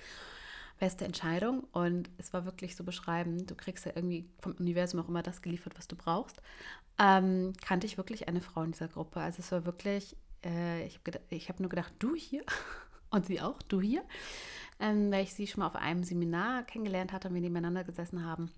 beste 0.79 1.05
Entscheidung. 1.05 1.65
Und 1.73 2.11
es 2.19 2.33
war 2.33 2.45
wirklich 2.45 2.77
so 2.77 2.85
beschreibend, 2.85 3.51
du 3.51 3.55
kriegst 3.55 3.85
ja 3.87 3.93
irgendwie 3.95 4.29
vom 4.41 4.53
Universum 4.53 5.01
auch 5.01 5.09
immer 5.09 5.23
das 5.23 5.43
geliefert, 5.43 5.75
was 5.77 5.89
du 5.89 5.97
brauchst. 5.97 6.41
Ähm, 6.99 7.53
kannte 7.65 7.87
ich 7.87 7.97
wirklich 7.97 8.29
eine 8.29 8.41
Frau 8.41 8.63
in 8.63 8.73
dieser 8.73 8.89
Gruppe. 8.89 9.21
Also 9.21 9.41
es 9.41 9.53
war 9.53 9.67
wirklich, 9.67 10.17
äh, 10.45 10.87
ich 10.87 11.01
habe 11.07 11.21
hab 11.31 11.61
nur 11.61 11.71
gedacht, 11.71 11.93
du 11.99 12.15
hier 12.15 12.43
und 13.11 13.27
sie 13.27 13.41
auch, 13.41 13.61
du 13.63 13.81
hier. 13.81 14.03
Ähm, 14.81 15.11
weil 15.11 15.25
ich 15.25 15.35
sie 15.35 15.47
schon 15.47 15.61
mal 15.61 15.67
auf 15.67 15.77
einem 15.77 16.05
Seminar 16.05 16.63
kennengelernt 16.63 17.13
hatte 17.13 17.29
und 17.29 17.35
wir 17.35 17.41
nebeneinander 17.41 17.85
gesessen 17.85 18.25
haben. 18.25 18.51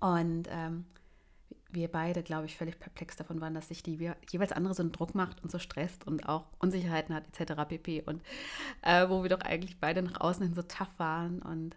Und 0.00 0.48
ähm, 0.50 0.86
wir 1.74 1.88
beide, 1.88 2.22
glaube 2.22 2.46
ich, 2.46 2.56
völlig 2.56 2.78
perplex 2.78 3.16
davon 3.16 3.40
waren, 3.40 3.54
dass 3.54 3.68
sich 3.68 3.82
die 3.82 4.12
jeweils 4.30 4.52
andere 4.52 4.74
so 4.74 4.82
einen 4.82 4.92
Druck 4.92 5.14
macht 5.14 5.42
und 5.42 5.50
so 5.50 5.58
stresst 5.58 6.06
und 6.06 6.28
auch 6.28 6.46
Unsicherheiten 6.58 7.14
hat, 7.14 7.24
etc. 7.28 7.64
pp. 7.68 8.02
Und 8.02 8.22
äh, 8.82 9.08
wo 9.08 9.22
wir 9.22 9.30
doch 9.30 9.40
eigentlich 9.40 9.78
beide 9.80 10.02
nach 10.02 10.20
außen 10.20 10.44
hin 10.44 10.54
so 10.54 10.62
tough 10.62 10.98
waren. 10.98 11.42
Und 11.42 11.76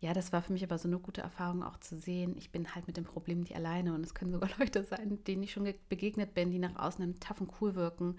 ja, 0.00 0.12
das 0.12 0.32
war 0.32 0.42
für 0.42 0.52
mich 0.52 0.64
aber 0.64 0.78
so 0.78 0.88
eine 0.88 0.98
gute 0.98 1.20
Erfahrung 1.20 1.62
auch 1.62 1.78
zu 1.78 1.98
sehen. 1.98 2.34
Ich 2.36 2.50
bin 2.50 2.74
halt 2.74 2.86
mit 2.86 2.96
dem 2.96 3.04
Problem 3.04 3.40
nicht 3.40 3.54
alleine 3.54 3.94
und 3.94 4.04
es 4.04 4.14
können 4.14 4.32
sogar 4.32 4.50
Leute 4.58 4.84
sein, 4.84 5.22
denen 5.24 5.42
ich 5.42 5.52
schon 5.52 5.72
begegnet 5.88 6.34
bin, 6.34 6.50
die 6.50 6.58
nach 6.58 6.76
außen 6.76 7.20
tough 7.20 7.40
und 7.40 7.52
cool 7.60 7.74
wirken. 7.74 8.16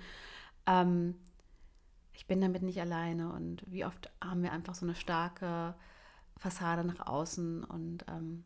Ähm, 0.66 1.16
ich 2.14 2.28
bin 2.28 2.42
damit 2.42 2.62
nicht 2.62 2.80
alleine 2.80 3.34
und 3.34 3.64
wie 3.68 3.86
oft 3.86 4.12
haben 4.24 4.44
wir 4.44 4.52
einfach 4.52 4.76
so 4.76 4.86
eine 4.86 4.96
starke 4.96 5.76
Fassade 6.38 6.84
nach 6.84 7.08
außen 7.08 7.64
und 7.64 8.06
ähm, 8.08 8.44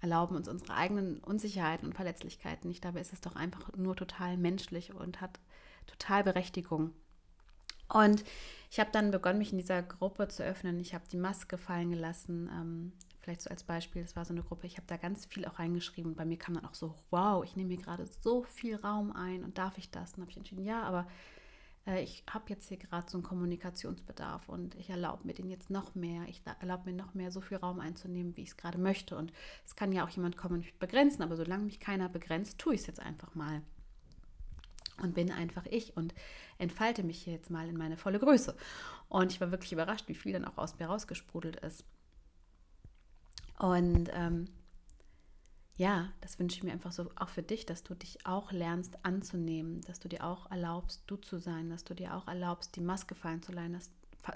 erlauben 0.00 0.36
uns 0.36 0.48
unsere 0.48 0.74
eigenen 0.74 1.18
Unsicherheiten 1.18 1.86
und 1.86 1.94
Verletzlichkeiten 1.94 2.68
nicht. 2.68 2.84
Dabei 2.84 3.00
ist 3.00 3.12
es 3.12 3.20
doch 3.20 3.36
einfach 3.36 3.74
nur 3.76 3.96
total 3.96 4.36
menschlich 4.36 4.94
und 4.94 5.20
hat 5.20 5.40
total 5.86 6.24
Berechtigung. 6.24 6.92
Und 7.88 8.22
ich 8.70 8.80
habe 8.80 8.90
dann 8.92 9.10
begonnen, 9.10 9.38
mich 9.38 9.52
in 9.52 9.58
dieser 9.58 9.82
Gruppe 9.82 10.28
zu 10.28 10.44
öffnen. 10.44 10.78
Ich 10.78 10.94
habe 10.94 11.04
die 11.10 11.16
Maske 11.16 11.56
fallen 11.56 11.90
gelassen. 11.90 12.50
Ähm, 12.52 12.92
vielleicht 13.20 13.42
so 13.42 13.50
als 13.50 13.64
Beispiel, 13.64 14.02
das 14.02 14.14
war 14.14 14.24
so 14.24 14.32
eine 14.32 14.42
Gruppe, 14.42 14.66
ich 14.66 14.76
habe 14.76 14.86
da 14.86 14.96
ganz 14.96 15.26
viel 15.26 15.46
auch 15.46 15.58
reingeschrieben. 15.58 16.14
Bei 16.14 16.24
mir 16.24 16.38
kam 16.38 16.54
dann 16.54 16.66
auch 16.66 16.74
so, 16.74 16.94
wow, 17.10 17.44
ich 17.44 17.56
nehme 17.56 17.68
mir 17.68 17.78
gerade 17.78 18.06
so 18.06 18.42
viel 18.42 18.76
Raum 18.76 19.12
ein 19.12 19.44
und 19.44 19.58
darf 19.58 19.78
ich 19.78 19.90
das? 19.90 20.14
Und 20.14 20.22
habe 20.22 20.30
ich 20.30 20.36
entschieden, 20.36 20.64
ja, 20.64 20.82
aber 20.82 21.06
äh, 21.88 22.02
ich 22.02 22.22
habe 22.30 22.44
jetzt 22.48 22.68
hier 22.68 22.76
gerade 22.76 23.10
so 23.10 23.16
einen 23.16 23.24
Kommunikationsbedarf 23.24 24.48
und 24.48 24.74
ich 24.76 24.90
erlaube 24.90 25.26
mir 25.26 25.34
den 25.34 25.48
jetzt 25.48 25.70
noch 25.70 25.94
mehr. 25.94 26.22
Ich 26.28 26.42
erlaube 26.60 26.90
mir 26.90 26.96
noch 26.96 27.14
mehr 27.14 27.32
so 27.32 27.40
viel 27.40 27.56
Raum 27.56 27.80
einzunehmen, 27.80 28.36
wie 28.36 28.42
ich 28.42 28.50
es 28.50 28.56
gerade 28.56 28.78
möchte. 28.78 29.16
Und 29.16 29.32
es 29.66 29.74
kann 29.74 29.92
ja 29.92 30.04
auch 30.04 30.10
jemand 30.10 30.36
kommen 30.36 30.54
und 30.54 30.60
mich 30.60 30.78
begrenzen, 30.78 31.22
aber 31.22 31.36
solange 31.36 31.64
mich 31.64 31.80
keiner 31.80 32.08
begrenzt, 32.08 32.58
tue 32.58 32.74
ich 32.74 32.82
es 32.82 32.86
jetzt 32.86 33.00
einfach 33.00 33.34
mal. 33.34 33.62
Und 35.00 35.14
bin 35.14 35.30
einfach 35.30 35.64
ich 35.66 35.96
und 35.96 36.12
entfalte 36.58 37.04
mich 37.04 37.22
hier 37.22 37.32
jetzt 37.32 37.50
mal 37.50 37.68
in 37.68 37.76
meine 37.76 37.96
volle 37.96 38.18
Größe. 38.18 38.56
Und 39.08 39.32
ich 39.32 39.40
war 39.40 39.52
wirklich 39.52 39.72
überrascht, 39.72 40.08
wie 40.08 40.14
viel 40.14 40.32
dann 40.32 40.44
auch 40.44 40.58
aus 40.58 40.78
mir 40.78 40.86
rausgesprudelt 40.86 41.56
ist. 41.56 41.84
Und 43.60 44.10
ähm, 44.12 44.46
ja, 45.78 46.08
das 46.20 46.40
wünsche 46.40 46.56
ich 46.56 46.64
mir 46.64 46.72
einfach 46.72 46.90
so 46.90 47.08
auch 47.14 47.28
für 47.28 47.42
dich, 47.42 47.64
dass 47.64 47.84
du 47.84 47.94
dich 47.94 48.26
auch 48.26 48.50
lernst 48.50 49.04
anzunehmen, 49.04 49.80
dass 49.82 50.00
du 50.00 50.08
dir 50.08 50.24
auch 50.24 50.50
erlaubst, 50.50 51.04
du 51.06 51.16
zu 51.16 51.38
sein, 51.38 51.70
dass 51.70 51.84
du 51.84 51.94
dir 51.94 52.16
auch 52.16 52.26
erlaubst, 52.26 52.74
die 52.74 52.80
Maske 52.80 53.14
fallen 53.14 53.42
zu, 53.42 53.52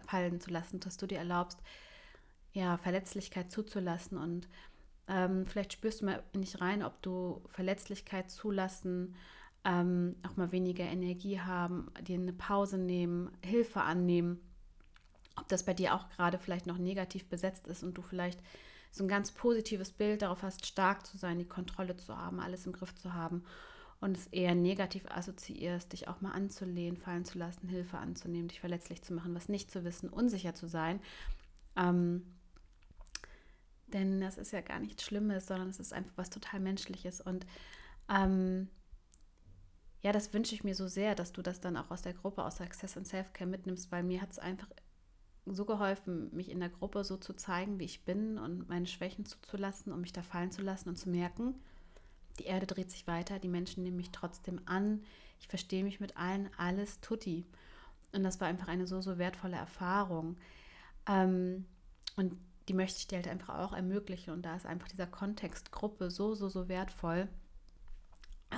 fallen 0.06 0.40
zu 0.40 0.50
lassen, 0.50 0.78
dass 0.78 0.96
du 0.96 1.08
dir 1.08 1.18
erlaubst, 1.18 1.58
ja, 2.52 2.76
Verletzlichkeit 2.78 3.50
zuzulassen. 3.50 4.18
Und 4.18 4.49
ähm, 5.08 5.44
vielleicht 5.44 5.72
spürst 5.72 6.02
du 6.02 6.06
mal 6.06 6.22
nicht 6.32 6.61
rein, 6.61 6.84
ob 6.84 7.02
du 7.02 7.42
Verletzlichkeit 7.49 8.30
zulassen, 8.30 9.16
ähm, 9.64 10.14
auch 10.22 10.37
mal 10.37 10.52
weniger 10.52 10.84
Energie 10.84 11.40
haben, 11.40 11.90
dir 12.02 12.20
eine 12.20 12.32
Pause 12.32 12.78
nehmen, 12.78 13.32
Hilfe 13.44 13.82
annehmen, 13.82 14.40
ob 15.34 15.49
das 15.49 15.64
bei 15.64 15.75
dir 15.75 15.96
auch 15.96 16.08
gerade 16.11 16.38
vielleicht 16.38 16.68
noch 16.68 16.78
negativ 16.78 17.26
besetzt 17.26 17.66
ist 17.66 17.82
und 17.82 17.94
du 17.94 18.02
vielleicht 18.02 18.38
so 18.92 19.02
ein 19.02 19.08
ganz 19.08 19.32
positives 19.32 19.90
Bild 19.90 20.22
darauf 20.22 20.42
hast, 20.42 20.66
stark 20.66 21.06
zu 21.06 21.16
sein, 21.16 21.38
die 21.38 21.49
Kontrolle 21.49 21.96
zu 21.96 22.16
haben, 22.16 22.38
alles 22.40 22.66
im 22.66 22.72
Griff 22.72 22.94
zu 22.94 23.14
haben 23.14 23.42
und 24.00 24.16
es 24.16 24.26
eher 24.26 24.54
negativ 24.54 25.04
assoziierst, 25.08 25.92
dich 25.92 26.08
auch 26.08 26.20
mal 26.20 26.32
anzulehnen, 26.32 26.99
fallen 26.99 27.25
zu 27.25 27.38
lassen, 27.38 27.68
Hilfe 27.68 27.99
anzunehmen, 27.99 28.49
dich 28.49 28.61
verletzlich 28.61 29.02
zu 29.02 29.14
machen, 29.14 29.34
was 29.34 29.49
nicht 29.49 29.70
zu 29.70 29.82
wissen, 29.82 30.11
unsicher 30.11 30.54
zu 30.54 30.68
sein. 30.68 31.00
Ähm, 31.75 32.22
denn 33.87 34.20
das 34.20 34.38
ist 34.38 34.52
ja 34.52 34.61
gar 34.61 34.78
nichts 34.78 35.04
Schlimmes, 35.04 35.46
sondern 35.46 35.70
es 35.70 35.80
ist 35.80 35.94
einfach 35.94 36.12
was 36.16 36.30
total 36.30 36.61
Menschliches. 36.61 37.20
Und 37.20 37.46
ähm, 38.11 38.68
ja, 40.02 40.12
das 40.12 40.34
wünsche 40.34 40.54
ich 40.54 40.64
mir 40.64 40.75
so 40.75 40.88
sehr, 40.88 41.14
dass 41.14 41.32
du 41.32 41.40
das 41.40 41.61
dann 41.61 41.76
auch 41.78 41.90
aus 41.90 42.02
der 42.02 42.12
Gruppe, 42.14 42.44
aus 42.44 42.61
Access 42.61 42.96
and 42.99 43.06
Self-Care 43.06 43.49
mitnimmst, 43.49 43.90
weil 43.90 44.02
mir 44.02 44.20
hat 44.20 44.32
es 44.32 44.38
einfach 44.38 44.68
so 45.46 45.64
geholfen, 45.64 46.34
mich 46.34 46.50
in 46.50 46.61
der 46.61 46.68
Gruppe 46.68 47.04
so 47.04 47.16
zu 47.16 47.32
zeigen, 47.34 47.78
wie 47.80 47.84
ich 47.84 48.04
bin 48.04 48.38
und 48.38 48.68
meine 48.68 48.87
Schwächen 48.87 49.26
zuzulassen 49.26 49.92
und 49.92 50.00
mich 50.00 50.12
da 50.12 50.22
fallen 50.22 50.52
zu 50.52 50.62
lassen 50.62 50.88
und 50.88 50.96
zu 50.96 51.11
merken, 51.11 51.54
die 52.38 52.44
Erde 52.44 52.66
dreht 52.66 52.90
sich 52.90 53.06
weiter, 53.06 53.38
die 53.38 53.49
Menschen 53.49 53.82
nehmen 53.82 53.96
mich 53.96 54.11
trotzdem 54.11 54.61
an, 54.64 55.02
ich 55.40 55.49
verstehe 55.49 55.84
mich 55.84 56.00
mit 56.00 56.16
allen, 56.16 56.49
alles 56.56 57.00
tutti. 57.00 57.44
Und 58.12 58.22
das 58.22 58.40
war 58.40 58.49
einfach 58.49 58.68
eine 58.68 58.87
so, 58.87 59.00
so 59.00 59.18
wertvolle 59.18 59.56
Erfahrung. 59.56 60.37
Ähm, 61.06 61.66
und 62.16 62.37
die 62.68 62.75
möchte 62.75 62.99
ich 62.99 63.08
dir 63.08 63.16
halt 63.16 63.28
einfach 63.28 63.58
auch 63.58 63.72
ermöglichen. 63.72 64.32
Und 64.32 64.42
da 64.42 64.54
ist 64.54 64.66
einfach 64.66 64.88
dieser 64.88 65.06
Kontext 65.06 65.72
Gruppe 65.72 66.11
so, 66.11 66.34
so, 66.34 66.49
so 66.49 66.68
wertvoll. 66.68 67.28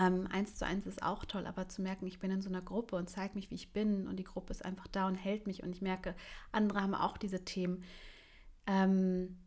Ähm, 0.01 0.27
eins 0.31 0.57
zu 0.57 0.67
eins 0.67 0.87
ist 0.87 1.03
auch 1.03 1.25
toll, 1.25 1.47
aber 1.47 1.69
zu 1.69 1.83
merken, 1.83 2.07
ich 2.07 2.19
bin 2.19 2.31
in 2.31 2.43
so 2.43 2.49
einer 2.49 2.63
Gruppe 2.63 2.97
und 2.97 3.09
zeige 3.09 3.35
mich, 3.35 3.51
wie 3.51 3.55
ich 3.55 3.73
bin 3.73 4.09
und 4.09 4.17
die 4.17 4.25
Gruppe 4.25 4.51
ist 4.51 4.65
einfach 4.65 4.89
da 4.89 5.07
und 5.07 5.15
hält 5.15 5.47
mich 5.47 5.63
und 5.63 5.71
ich 5.73 5.83
merke, 5.83 6.15
andere 6.53 6.81
haben 6.81 6.95
auch 6.95 7.17
diese 7.17 7.45
Themen. 7.45 7.85
Ähm, 8.67 9.39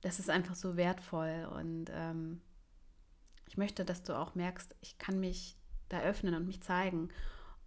das 0.00 0.18
ist 0.18 0.30
einfach 0.30 0.54
so 0.54 0.76
wertvoll 0.76 1.48
und 1.56 1.86
ähm, 1.92 2.40
ich 3.46 3.56
möchte, 3.56 3.84
dass 3.84 4.02
du 4.02 4.18
auch 4.18 4.34
merkst, 4.34 4.74
ich 4.80 4.98
kann 4.98 5.20
mich 5.20 5.56
da 5.88 6.00
öffnen 6.00 6.34
und 6.34 6.46
mich 6.46 6.60
zeigen 6.62 7.10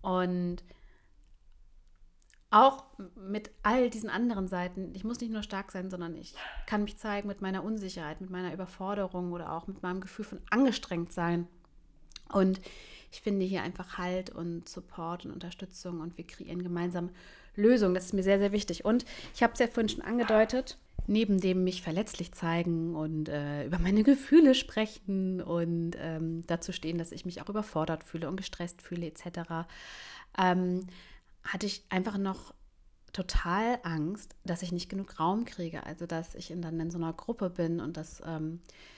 und 0.02 0.64
auch 2.50 2.86
mit 3.16 3.52
all 3.64 3.90
diesen 3.90 4.10
anderen 4.10 4.48
Seiten, 4.48 4.94
ich 4.96 5.04
muss 5.04 5.20
nicht 5.20 5.32
nur 5.32 5.44
stark 5.44 5.72
sein, 5.72 5.90
sondern 5.90 6.16
ich 6.16 6.34
kann 6.66 6.84
mich 6.84 6.98
zeigen 6.98 7.28
mit 7.28 7.42
meiner 7.42 7.64
Unsicherheit, 7.64 8.22
mit 8.22 8.30
meiner 8.30 8.54
Überforderung 8.54 9.34
oder 9.34 9.52
auch 9.52 9.68
mit 9.68 9.82
meinem 9.82 10.00
Gefühl 10.00 10.26
von 10.26 10.42
angestrengt 10.50 11.12
sein. 11.12 11.48
Und 12.32 12.60
ich 13.12 13.22
finde 13.22 13.46
hier 13.46 13.64
einfach 13.64 13.98
Halt 13.98 14.30
und 14.30 14.68
Support 14.68 15.26
und 15.26 15.32
Unterstützung 15.32 16.02
und 16.02 16.18
wir 16.18 16.28
kreieren 16.28 16.64
gemeinsam 16.64 17.10
Lösungen. 17.56 17.96
Das 17.96 18.06
ist 18.06 18.14
mir 18.14 18.24
sehr, 18.24 18.40
sehr 18.40 18.52
wichtig. 18.52 18.86
Und 18.86 19.06
ich 19.34 19.44
habe 19.44 19.54
es 19.54 19.60
ja 19.60 19.68
vorhin 19.68 19.90
schon 19.90 20.02
angedeutet, 20.02 20.78
neben 21.08 21.40
dem 21.40 21.64
mich 21.64 21.82
verletzlich 21.82 22.34
zeigen 22.34 22.96
und 22.96 23.30
äh, 23.30 23.66
über 23.66 23.80
meine 23.80 24.04
Gefühle 24.04 24.56
sprechen 24.56 25.42
und 25.42 25.96
ähm, 26.00 26.44
dazu 26.48 26.72
stehen, 26.72 26.98
dass 26.98 27.12
ich 27.12 27.26
mich 27.26 27.42
auch 27.42 27.50
überfordert 27.50 28.04
fühle 28.04 28.28
und 28.28 28.38
gestresst 28.38 28.82
fühle 28.82 29.08
etc., 29.08 29.68
ähm, 30.38 30.86
hatte 31.44 31.66
ich 31.66 31.86
einfach 31.90 32.18
noch 32.18 32.54
total 33.14 33.80
Angst, 33.84 34.36
dass 34.44 34.62
ich 34.62 34.74
nicht 34.74 34.90
genug 34.90 35.20
Raum 35.20 35.46
kriege. 35.46 35.86
Also 35.86 36.06
dass 36.06 36.36
ich 36.36 36.54
dann 36.56 36.80
in 36.80 36.92
so 36.92 36.98
einer 36.98 37.14
Gruppe 37.14 37.50
bin 37.50 37.80
und 37.80 37.96
dass 37.96 38.22
ähm, 38.26 38.60
äh, 38.66 38.97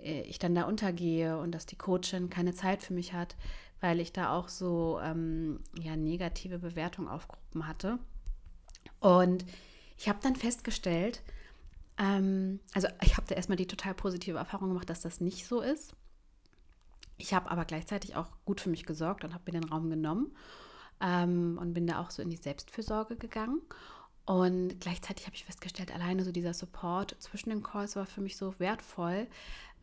ich 0.00 0.38
dann 0.38 0.54
da 0.54 0.64
untergehe 0.64 1.38
und 1.38 1.52
dass 1.52 1.66
die 1.66 1.76
Coachin 1.76 2.30
keine 2.30 2.54
Zeit 2.54 2.82
für 2.82 2.94
mich 2.94 3.12
hat, 3.12 3.36
weil 3.80 4.00
ich 4.00 4.12
da 4.12 4.32
auch 4.32 4.48
so 4.48 4.98
ähm, 5.02 5.60
ja, 5.78 5.96
negative 5.96 6.58
Bewertungen 6.58 7.08
auf 7.08 7.28
Gruppen 7.28 7.66
hatte. 7.66 7.98
Und 9.00 9.44
ich 9.96 10.08
habe 10.08 10.18
dann 10.22 10.36
festgestellt, 10.36 11.22
ähm, 11.98 12.60
also 12.72 12.88
ich 13.02 13.16
habe 13.16 13.26
da 13.28 13.34
erstmal 13.34 13.56
die 13.56 13.66
total 13.66 13.94
positive 13.94 14.38
Erfahrung 14.38 14.68
gemacht, 14.68 14.90
dass 14.90 15.00
das 15.00 15.20
nicht 15.20 15.46
so 15.46 15.60
ist. 15.60 15.94
Ich 17.16 17.32
habe 17.32 17.50
aber 17.50 17.64
gleichzeitig 17.64 18.16
auch 18.16 18.28
gut 18.44 18.60
für 18.60 18.70
mich 18.70 18.84
gesorgt 18.86 19.24
und 19.24 19.34
habe 19.34 19.44
mir 19.46 19.60
den 19.60 19.68
Raum 19.68 19.88
genommen 19.88 20.34
ähm, 21.00 21.58
und 21.60 21.74
bin 21.74 21.86
da 21.86 22.00
auch 22.00 22.10
so 22.10 22.22
in 22.22 22.30
die 22.30 22.36
Selbstfürsorge 22.36 23.16
gegangen. 23.16 23.60
Und 24.26 24.80
gleichzeitig 24.80 25.26
habe 25.26 25.36
ich 25.36 25.44
festgestellt, 25.44 25.94
alleine 25.94 26.24
so 26.24 26.32
dieser 26.32 26.54
Support 26.54 27.14
zwischen 27.18 27.50
den 27.50 27.62
Calls 27.62 27.94
war 27.94 28.06
für 28.06 28.22
mich 28.22 28.38
so 28.38 28.58
wertvoll, 28.58 29.26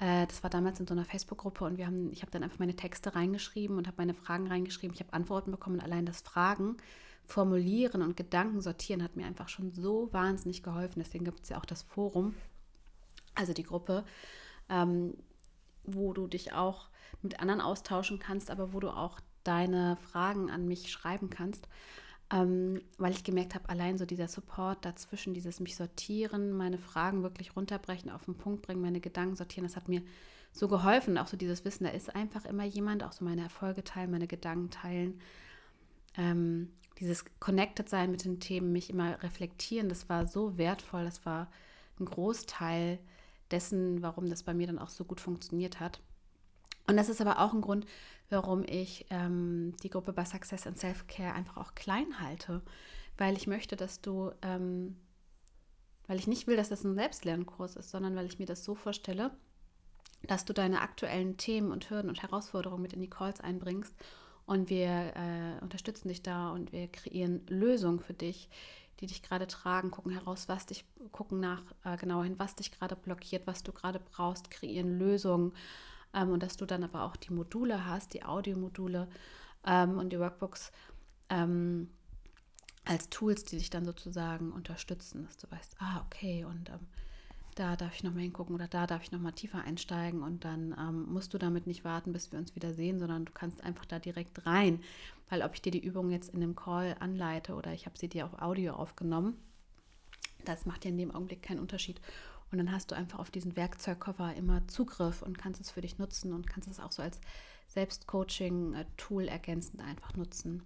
äh, 0.01 0.25
das 0.25 0.41
war 0.41 0.49
damals 0.49 0.79
in 0.79 0.87
so 0.87 0.95
einer 0.95 1.05
Facebook-Gruppe 1.05 1.63
und 1.63 1.77
wir 1.77 1.85
haben, 1.85 2.11
ich 2.11 2.23
habe 2.23 2.31
dann 2.31 2.43
einfach 2.43 2.57
meine 2.57 2.75
Texte 2.75 3.15
reingeschrieben 3.15 3.77
und 3.77 3.85
habe 3.85 3.97
meine 3.99 4.15
Fragen 4.15 4.47
reingeschrieben. 4.47 4.95
Ich 4.95 4.99
habe 4.99 5.13
Antworten 5.13 5.51
bekommen. 5.51 5.79
Allein 5.79 6.05
das 6.05 6.21
Fragen, 6.21 6.77
Formulieren 7.23 8.01
und 8.01 8.17
Gedanken 8.17 8.61
sortieren 8.61 9.03
hat 9.03 9.15
mir 9.15 9.27
einfach 9.27 9.47
schon 9.47 9.71
so 9.71 10.11
wahnsinnig 10.11 10.63
geholfen. 10.63 10.99
Deswegen 11.03 11.23
gibt 11.23 11.43
es 11.43 11.49
ja 11.49 11.59
auch 11.59 11.65
das 11.65 11.83
Forum, 11.83 12.33
also 13.35 13.53
die 13.53 13.63
Gruppe, 13.63 14.03
ähm, 14.69 15.13
wo 15.83 16.13
du 16.13 16.25
dich 16.25 16.51
auch 16.53 16.89
mit 17.21 17.39
anderen 17.39 17.61
austauschen 17.61 18.17
kannst, 18.17 18.49
aber 18.49 18.73
wo 18.73 18.79
du 18.79 18.89
auch 18.89 19.19
deine 19.43 19.97
Fragen 19.97 20.49
an 20.49 20.67
mich 20.67 20.91
schreiben 20.91 21.29
kannst 21.29 21.67
ähm, 22.31 22.81
weil 22.97 23.11
ich 23.11 23.23
gemerkt 23.23 23.55
habe, 23.55 23.67
allein 23.69 23.97
so 23.97 24.05
dieser 24.05 24.27
Support 24.27 24.85
dazwischen, 24.85 25.33
dieses 25.33 25.59
mich 25.59 25.75
sortieren, 25.75 26.51
meine 26.51 26.77
Fragen 26.77 27.23
wirklich 27.23 27.55
runterbrechen, 27.55 28.09
auf 28.09 28.25
den 28.25 28.35
Punkt 28.35 28.61
bringen, 28.61 28.81
meine 28.81 29.01
Gedanken 29.01 29.35
sortieren, 29.35 29.67
das 29.67 29.75
hat 29.75 29.89
mir 29.89 30.01
so 30.53 30.67
geholfen. 30.67 31.17
Auch 31.17 31.27
so 31.27 31.37
dieses 31.37 31.65
Wissen, 31.65 31.83
da 31.83 31.89
ist 31.89 32.15
einfach 32.15 32.45
immer 32.45 32.63
jemand, 32.63 33.03
auch 33.03 33.11
so 33.11 33.25
meine 33.25 33.41
Erfolge 33.41 33.83
teilen, 33.83 34.11
meine 34.11 34.27
Gedanken 34.27 34.69
teilen. 34.69 35.19
Ähm, 36.17 36.71
dieses 36.99 37.25
Connected 37.39 37.89
sein 37.89 38.11
mit 38.11 38.23
den 38.23 38.39
Themen, 38.39 38.71
mich 38.71 38.89
immer 38.89 39.21
reflektieren, 39.23 39.89
das 39.89 40.07
war 40.07 40.27
so 40.27 40.57
wertvoll, 40.57 41.03
das 41.03 41.25
war 41.25 41.49
ein 41.99 42.05
Großteil 42.05 42.99
dessen, 43.49 44.01
warum 44.01 44.29
das 44.29 44.43
bei 44.43 44.53
mir 44.53 44.67
dann 44.67 44.79
auch 44.79 44.89
so 44.89 45.03
gut 45.03 45.19
funktioniert 45.19 45.79
hat. 45.79 46.01
Und 46.87 46.97
das 46.97 47.09
ist 47.09 47.21
aber 47.21 47.39
auch 47.39 47.53
ein 47.53 47.61
Grund, 47.61 47.85
warum 48.29 48.63
ich 48.63 49.05
ähm, 49.09 49.75
die 49.83 49.89
Gruppe 49.89 50.13
bei 50.13 50.25
Success 50.25 50.65
and 50.65 50.77
Self-Care 50.77 51.33
einfach 51.33 51.57
auch 51.57 51.75
klein 51.75 52.19
halte, 52.19 52.61
weil 53.17 53.35
ich 53.35 53.47
möchte, 53.47 53.75
dass 53.75 54.01
du, 54.01 54.31
ähm, 54.41 54.95
weil 56.07 56.17
ich 56.17 56.27
nicht 56.27 56.47
will, 56.47 56.55
dass 56.55 56.69
das 56.69 56.83
ein 56.83 56.95
Selbstlernkurs 56.95 57.75
ist, 57.75 57.91
sondern 57.91 58.15
weil 58.15 58.25
ich 58.25 58.39
mir 58.39 58.45
das 58.45 58.63
so 58.63 58.73
vorstelle, 58.73 59.31
dass 60.23 60.45
du 60.45 60.53
deine 60.53 60.81
aktuellen 60.81 61.37
Themen 61.37 61.71
und 61.71 61.89
Hürden 61.89 62.09
und 62.09 62.21
Herausforderungen 62.21 62.81
mit 62.81 62.93
in 62.93 63.01
die 63.01 63.09
Calls 63.09 63.41
einbringst 63.41 63.95
und 64.45 64.69
wir 64.69 65.13
äh, 65.15 65.61
unterstützen 65.61 66.07
dich 66.07 66.23
da 66.23 66.51
und 66.51 66.71
wir 66.71 66.87
kreieren 66.87 67.45
Lösungen 67.47 67.99
für 67.99 68.13
dich, 68.13 68.49
die 68.99 69.07
dich 69.07 69.23
gerade 69.23 69.47
tragen, 69.47 69.91
gucken 69.91 70.11
heraus, 70.11 70.47
was 70.47 70.65
dich, 70.65 70.85
gucken 71.11 71.39
nach 71.39 71.63
äh, 71.83 71.97
genau 71.97 72.23
hin, 72.23 72.37
was 72.37 72.55
dich 72.55 72.71
gerade 72.71 72.95
blockiert, 72.95 73.47
was 73.47 73.63
du 73.63 73.71
gerade 73.71 73.99
brauchst, 73.99 74.51
kreieren 74.51 74.99
Lösungen 74.99 75.53
ähm, 76.13 76.31
und 76.31 76.43
dass 76.43 76.57
du 76.57 76.65
dann 76.65 76.83
aber 76.83 77.03
auch 77.03 77.15
die 77.15 77.33
Module 77.33 77.85
hast, 77.85 78.13
die 78.13 78.23
Audiomodule 78.23 79.07
ähm, 79.65 79.97
und 79.97 80.11
die 80.11 80.19
Workbooks 80.19 80.71
ähm, 81.29 81.89
als 82.85 83.09
Tools, 83.09 83.43
die 83.45 83.57
dich 83.57 83.69
dann 83.69 83.85
sozusagen 83.85 84.51
unterstützen, 84.51 85.25
dass 85.25 85.37
du 85.37 85.49
weißt, 85.51 85.75
ah, 85.79 86.03
okay, 86.05 86.45
und 86.45 86.69
ähm, 86.69 86.87
da 87.55 87.75
darf 87.75 87.93
ich 87.95 88.03
nochmal 88.03 88.23
hingucken 88.23 88.55
oder 88.55 88.67
da 88.67 88.87
darf 88.87 89.03
ich 89.03 89.11
nochmal 89.11 89.33
tiefer 89.33 89.63
einsteigen 89.63 90.23
und 90.23 90.45
dann 90.45 90.75
ähm, 90.79 91.11
musst 91.11 91.33
du 91.33 91.37
damit 91.37 91.67
nicht 91.67 91.83
warten, 91.83 92.13
bis 92.13 92.31
wir 92.31 92.39
uns 92.39 92.55
wieder 92.55 92.73
sehen, 92.73 92.99
sondern 92.99 93.25
du 93.25 93.33
kannst 93.33 93.63
einfach 93.63 93.85
da 93.85 93.99
direkt 93.99 94.45
rein. 94.45 94.81
Weil 95.29 95.43
ob 95.43 95.53
ich 95.53 95.61
dir 95.61 95.71
die 95.71 95.83
Übung 95.83 96.11
jetzt 96.11 96.33
in 96.33 96.39
dem 96.39 96.55
Call 96.55 96.95
anleite 96.99 97.53
oder 97.53 97.73
ich 97.73 97.85
habe 97.85 97.97
sie 97.97 98.07
dir 98.07 98.25
auf 98.25 98.41
Audio 98.41 98.73
aufgenommen, 98.73 99.37
das 100.45 100.65
macht 100.65 100.85
ja 100.85 100.91
in 100.91 100.97
dem 100.97 101.11
Augenblick 101.13 101.43
keinen 101.43 101.59
Unterschied. 101.59 102.01
Und 102.51 102.57
dann 102.57 102.71
hast 102.71 102.91
du 102.91 102.95
einfach 102.95 103.19
auf 103.19 103.31
diesen 103.31 103.55
Werkzeugkoffer 103.55 104.35
immer 104.35 104.67
Zugriff 104.67 105.21
und 105.21 105.37
kannst 105.37 105.61
es 105.61 105.71
für 105.71 105.81
dich 105.81 105.97
nutzen 105.97 106.33
und 106.33 106.47
kannst 106.47 106.69
es 106.69 106.79
auch 106.79 106.91
so 106.91 107.01
als 107.01 107.19
Selbstcoaching-Tool 107.67 109.27
ergänzend 109.27 109.81
einfach 109.81 110.15
nutzen. 110.15 110.63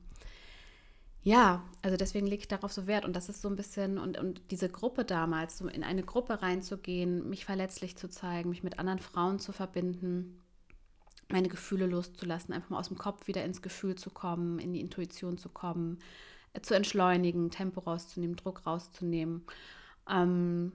Ja, 1.22 1.64
also 1.82 1.98
deswegen 1.98 2.28
lege 2.28 2.42
ich 2.42 2.48
darauf 2.48 2.72
so 2.72 2.86
Wert. 2.88 3.06
Und 3.06 3.16
das 3.16 3.30
ist 3.30 3.42
so 3.42 3.50
ein 3.50 3.56
bisschen, 3.56 3.98
und, 3.98 4.18
und 4.18 4.42
diese 4.52 4.70
Gruppe 4.70 5.06
damals, 5.06 5.58
so 5.58 5.68
in 5.68 5.84
eine 5.84 6.04
Gruppe 6.04 6.42
reinzugehen, 6.42 7.28
mich 7.30 7.46
verletzlich 7.46 7.98
zu 7.98 8.10
zeigen, 8.10 8.50
mich 8.50 8.64
mit 8.64 8.78
anderen 8.78 9.00
Frauen 9.00 9.40
zu 9.40 9.52
verbinden, 9.52 10.40
meine 11.28 11.50
Gefühle 11.50 11.88
loszulassen, 11.88 12.54
einfach 12.54 12.70
mal 12.70 12.80
aus 12.80 12.90
dem 12.90 12.98
Kopf 12.98 13.28
wieder 13.28 13.44
ins 13.44 13.64
Gefühl 13.64 13.96
zu 13.96 14.12
kommen, 14.12 14.60
in 14.60 14.74
die 14.74 14.82
Intuition 14.82 15.40
zu 15.40 15.50
kommen, 15.50 15.98
äh, 16.54 16.62
zu 16.62 16.76
entschleunigen, 16.76 17.50
Tempo 17.50 17.80
rauszunehmen, 17.82 18.36
Druck 18.36 18.66
rauszunehmen. 18.68 19.44
Ähm, 20.08 20.72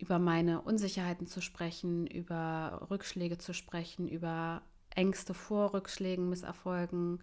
über 0.00 0.18
meine 0.18 0.62
Unsicherheiten 0.62 1.26
zu 1.26 1.40
sprechen, 1.40 2.06
über 2.06 2.86
Rückschläge 2.90 3.38
zu 3.38 3.52
sprechen, 3.52 4.08
über 4.08 4.62
Ängste 4.94 5.34
vor 5.34 5.74
Rückschlägen, 5.74 6.28
Misserfolgen 6.28 7.20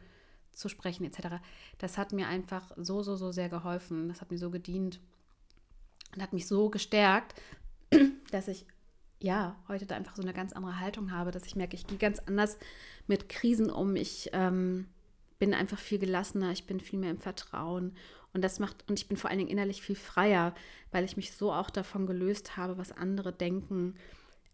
zu 0.52 0.70
sprechen 0.70 1.06
etc. 1.06 1.42
Das 1.78 1.98
hat 1.98 2.14
mir 2.14 2.28
einfach 2.28 2.72
so, 2.78 3.04
so, 3.04 3.16
so 3.16 3.32
sehr 3.32 3.50
geholfen. 3.50 4.08
Das 4.10 4.22
hat 4.22 4.32
mir 4.32 4.38
so 4.38 4.50
gedient 4.50 5.00
und 6.14 6.22
hat 6.22 6.34
mich 6.34 6.48
so 6.48 6.70
gestärkt, 6.70 7.36
dass 8.32 8.48
ich 8.48 8.66
ja 9.20 9.56
heute 9.68 9.86
da 9.86 9.96
einfach 9.96 10.16
so 10.16 10.22
eine 10.22 10.34
ganz 10.34 10.54
andere 10.54 10.80
Haltung 10.80 11.12
habe, 11.12 11.32
dass 11.32 11.46
ich 11.46 11.56
merke, 11.56 11.76
ich 11.76 11.88
gehe 11.88 11.98
ganz 11.98 12.20
anders 12.20 12.58
mit 13.08 13.30
Krisen 13.30 13.70
um. 13.70 13.96
Ich 13.96 14.30
ähm, 14.34 14.88
bin 15.39 15.53
einfach 15.53 15.79
viel 15.79 16.00
gelassener, 16.00 16.51
ich 16.51 16.65
bin 16.65 16.79
viel 16.79 17.00
mehr 17.00 17.12
im 17.12 17.20
Vertrauen 17.20 17.96
und 18.34 18.44
das 18.44 18.60
macht, 18.60 18.88
und 18.89 19.00
ich 19.00 19.08
bin 19.08 19.17
vor 19.17 19.29
allen 19.29 19.39
Dingen 19.39 19.51
innerlich 19.51 19.82
viel 19.82 19.96
freier, 19.96 20.53
weil 20.91 21.06
ich 21.06 21.17
mich 21.17 21.34
so 21.34 21.51
auch 21.51 21.70
davon 21.70 22.06
gelöst 22.06 22.58
habe, 22.58 22.77
was 22.77 22.91
andere 22.91 23.34
denken. 23.34 23.96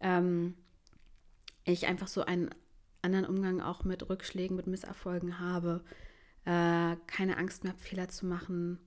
Ähm, 0.00 0.54
ich 1.64 1.86
einfach 1.86 2.08
so 2.08 2.24
einen 2.24 2.50
anderen 3.02 3.26
Umgang 3.26 3.60
auch 3.60 3.84
mit 3.84 4.08
Rückschlägen, 4.08 4.56
mit 4.56 4.66
Misserfolgen 4.66 5.38
habe. 5.38 5.84
Äh, 6.44 6.96
keine 7.06 7.36
Angst 7.36 7.64
mehr, 7.64 7.74
Fehler 7.74 8.08
zu 8.08 8.26
machen, 8.26 8.78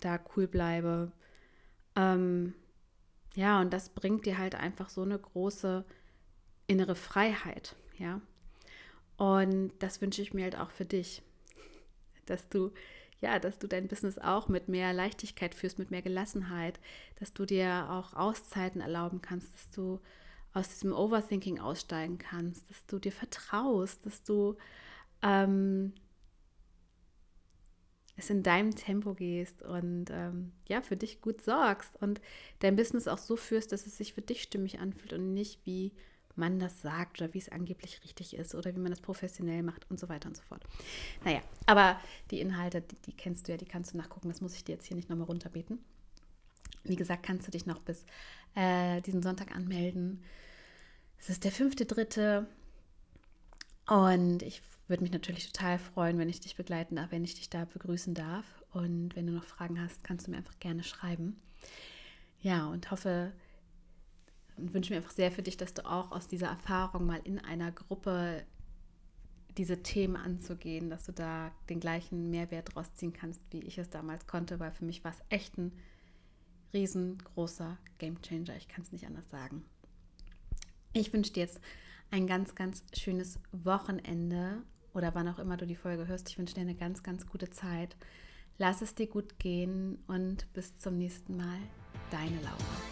da 0.00 0.20
cool 0.36 0.46
bleibe. 0.46 1.12
Ähm, 1.96 2.54
ja, 3.34 3.60
und 3.60 3.72
das 3.72 3.90
bringt 3.90 4.26
dir 4.26 4.38
halt 4.38 4.54
einfach 4.54 4.88
so 4.88 5.02
eine 5.02 5.18
große 5.18 5.84
innere 6.66 6.94
Freiheit, 6.94 7.76
ja. 7.98 8.20
Und 9.22 9.70
das 9.78 10.00
wünsche 10.00 10.20
ich 10.20 10.34
mir 10.34 10.42
halt 10.42 10.58
auch 10.58 10.72
für 10.72 10.84
dich, 10.84 11.22
dass 12.26 12.48
du 12.48 12.72
ja, 13.20 13.38
dass 13.38 13.56
du 13.60 13.68
dein 13.68 13.86
Business 13.86 14.18
auch 14.18 14.48
mit 14.48 14.66
mehr 14.66 14.92
Leichtigkeit 14.92 15.54
führst, 15.54 15.78
mit 15.78 15.92
mehr 15.92 16.02
Gelassenheit, 16.02 16.80
dass 17.20 17.32
du 17.32 17.46
dir 17.46 17.86
auch 17.88 18.14
Auszeiten 18.14 18.80
erlauben 18.80 19.22
kannst, 19.22 19.54
dass 19.54 19.70
du 19.70 20.00
aus 20.52 20.70
diesem 20.70 20.92
Overthinking 20.92 21.60
aussteigen 21.60 22.18
kannst, 22.18 22.68
dass 22.68 22.84
du 22.86 22.98
dir 22.98 23.12
vertraust, 23.12 24.04
dass 24.04 24.24
du 24.24 24.56
ähm, 25.22 25.92
es 28.16 28.28
in 28.28 28.42
deinem 28.42 28.74
Tempo 28.74 29.14
gehst 29.14 29.62
und 29.62 30.06
ähm, 30.10 30.50
ja, 30.68 30.82
für 30.82 30.96
dich 30.96 31.20
gut 31.20 31.42
sorgst 31.42 31.94
und 32.02 32.20
dein 32.58 32.74
Business 32.74 33.06
auch 33.06 33.18
so 33.18 33.36
führst, 33.36 33.70
dass 33.70 33.86
es 33.86 33.96
sich 33.96 34.14
für 34.14 34.22
dich 34.22 34.42
stimmig 34.42 34.80
anfühlt 34.80 35.12
und 35.12 35.32
nicht 35.32 35.64
wie 35.64 35.92
man 36.36 36.58
das 36.58 36.80
sagt 36.80 37.20
oder 37.20 37.32
wie 37.34 37.38
es 37.38 37.50
angeblich 37.50 38.02
richtig 38.04 38.34
ist 38.34 38.54
oder 38.54 38.74
wie 38.74 38.80
man 38.80 38.90
das 38.90 39.00
professionell 39.00 39.62
macht 39.62 39.90
und 39.90 40.00
so 40.00 40.08
weiter 40.08 40.28
und 40.28 40.36
so 40.36 40.42
fort. 40.42 40.62
Naja, 41.24 41.40
aber 41.66 42.00
die 42.30 42.40
Inhalte, 42.40 42.80
die, 42.80 42.96
die 42.96 43.12
kennst 43.12 43.46
du 43.46 43.52
ja, 43.52 43.58
die 43.58 43.66
kannst 43.66 43.92
du 43.92 43.98
nachgucken. 43.98 44.28
Das 44.28 44.40
muss 44.40 44.54
ich 44.54 44.64
dir 44.64 44.72
jetzt 44.72 44.86
hier 44.86 44.96
nicht 44.96 45.10
nochmal 45.10 45.26
runterbeten. 45.26 45.78
Wie 46.84 46.96
gesagt, 46.96 47.22
kannst 47.22 47.46
du 47.46 47.50
dich 47.50 47.66
noch 47.66 47.80
bis 47.80 48.04
äh, 48.54 49.00
diesen 49.02 49.22
Sonntag 49.22 49.54
anmelden. 49.54 50.22
Es 51.18 51.28
ist 51.28 51.44
der 51.44 51.52
fünfte, 51.52 51.86
dritte. 51.86 52.46
Und 53.86 54.42
ich 54.42 54.62
würde 54.88 55.02
mich 55.02 55.12
natürlich 55.12 55.50
total 55.50 55.78
freuen, 55.78 56.18
wenn 56.18 56.28
ich 56.28 56.40
dich 56.40 56.56
begleiten 56.56 56.96
darf, 56.96 57.12
wenn 57.12 57.24
ich 57.24 57.34
dich 57.34 57.50
da 57.50 57.64
begrüßen 57.66 58.14
darf. 58.14 58.44
Und 58.72 59.14
wenn 59.14 59.26
du 59.26 59.32
noch 59.32 59.44
Fragen 59.44 59.80
hast, 59.80 60.02
kannst 60.02 60.26
du 60.26 60.30
mir 60.30 60.38
einfach 60.38 60.58
gerne 60.58 60.82
schreiben. 60.82 61.40
Ja, 62.40 62.66
und 62.66 62.90
hoffe, 62.90 63.32
und 64.62 64.74
wünsche 64.74 64.92
mir 64.92 64.98
einfach 64.98 65.10
sehr 65.10 65.32
für 65.32 65.42
dich, 65.42 65.56
dass 65.56 65.74
du 65.74 65.84
auch 65.84 66.12
aus 66.12 66.28
dieser 66.28 66.46
Erfahrung 66.46 67.04
mal 67.04 67.20
in 67.24 67.38
einer 67.38 67.72
Gruppe 67.72 68.44
diese 69.58 69.82
Themen 69.82 70.16
anzugehen, 70.16 70.88
dass 70.88 71.04
du 71.04 71.12
da 71.12 71.52
den 71.68 71.80
gleichen 71.80 72.30
Mehrwert 72.30 72.74
rausziehen 72.74 73.12
kannst, 73.12 73.42
wie 73.50 73.60
ich 73.60 73.76
es 73.76 73.90
damals 73.90 74.26
konnte, 74.26 74.60
weil 74.60 74.70
für 74.70 74.84
mich 74.84 75.04
war 75.04 75.12
es 75.12 75.22
echt 75.28 75.58
ein 75.58 75.72
riesengroßer 76.72 77.76
Gamechanger. 77.98 78.56
Ich 78.56 78.68
kann 78.68 78.82
es 78.82 78.92
nicht 78.92 79.06
anders 79.06 79.28
sagen. 79.28 79.64
Ich 80.94 81.12
wünsche 81.12 81.32
dir 81.32 81.40
jetzt 81.40 81.60
ein 82.10 82.26
ganz, 82.26 82.54
ganz 82.54 82.82
schönes 82.94 83.38
Wochenende 83.52 84.62
oder 84.94 85.14
wann 85.14 85.28
auch 85.28 85.38
immer 85.38 85.56
du 85.56 85.66
die 85.66 85.76
Folge 85.76 86.06
hörst. 86.06 86.28
Ich 86.28 86.38
wünsche 86.38 86.54
dir 86.54 86.60
eine 86.60 86.74
ganz, 86.74 87.02
ganz 87.02 87.26
gute 87.26 87.50
Zeit. 87.50 87.96
Lass 88.58 88.82
es 88.82 88.94
dir 88.94 89.06
gut 89.06 89.38
gehen 89.38 89.98
und 90.06 90.50
bis 90.52 90.78
zum 90.78 90.98
nächsten 90.98 91.36
Mal. 91.36 91.58
Deine 92.10 92.40
Laura. 92.42 92.91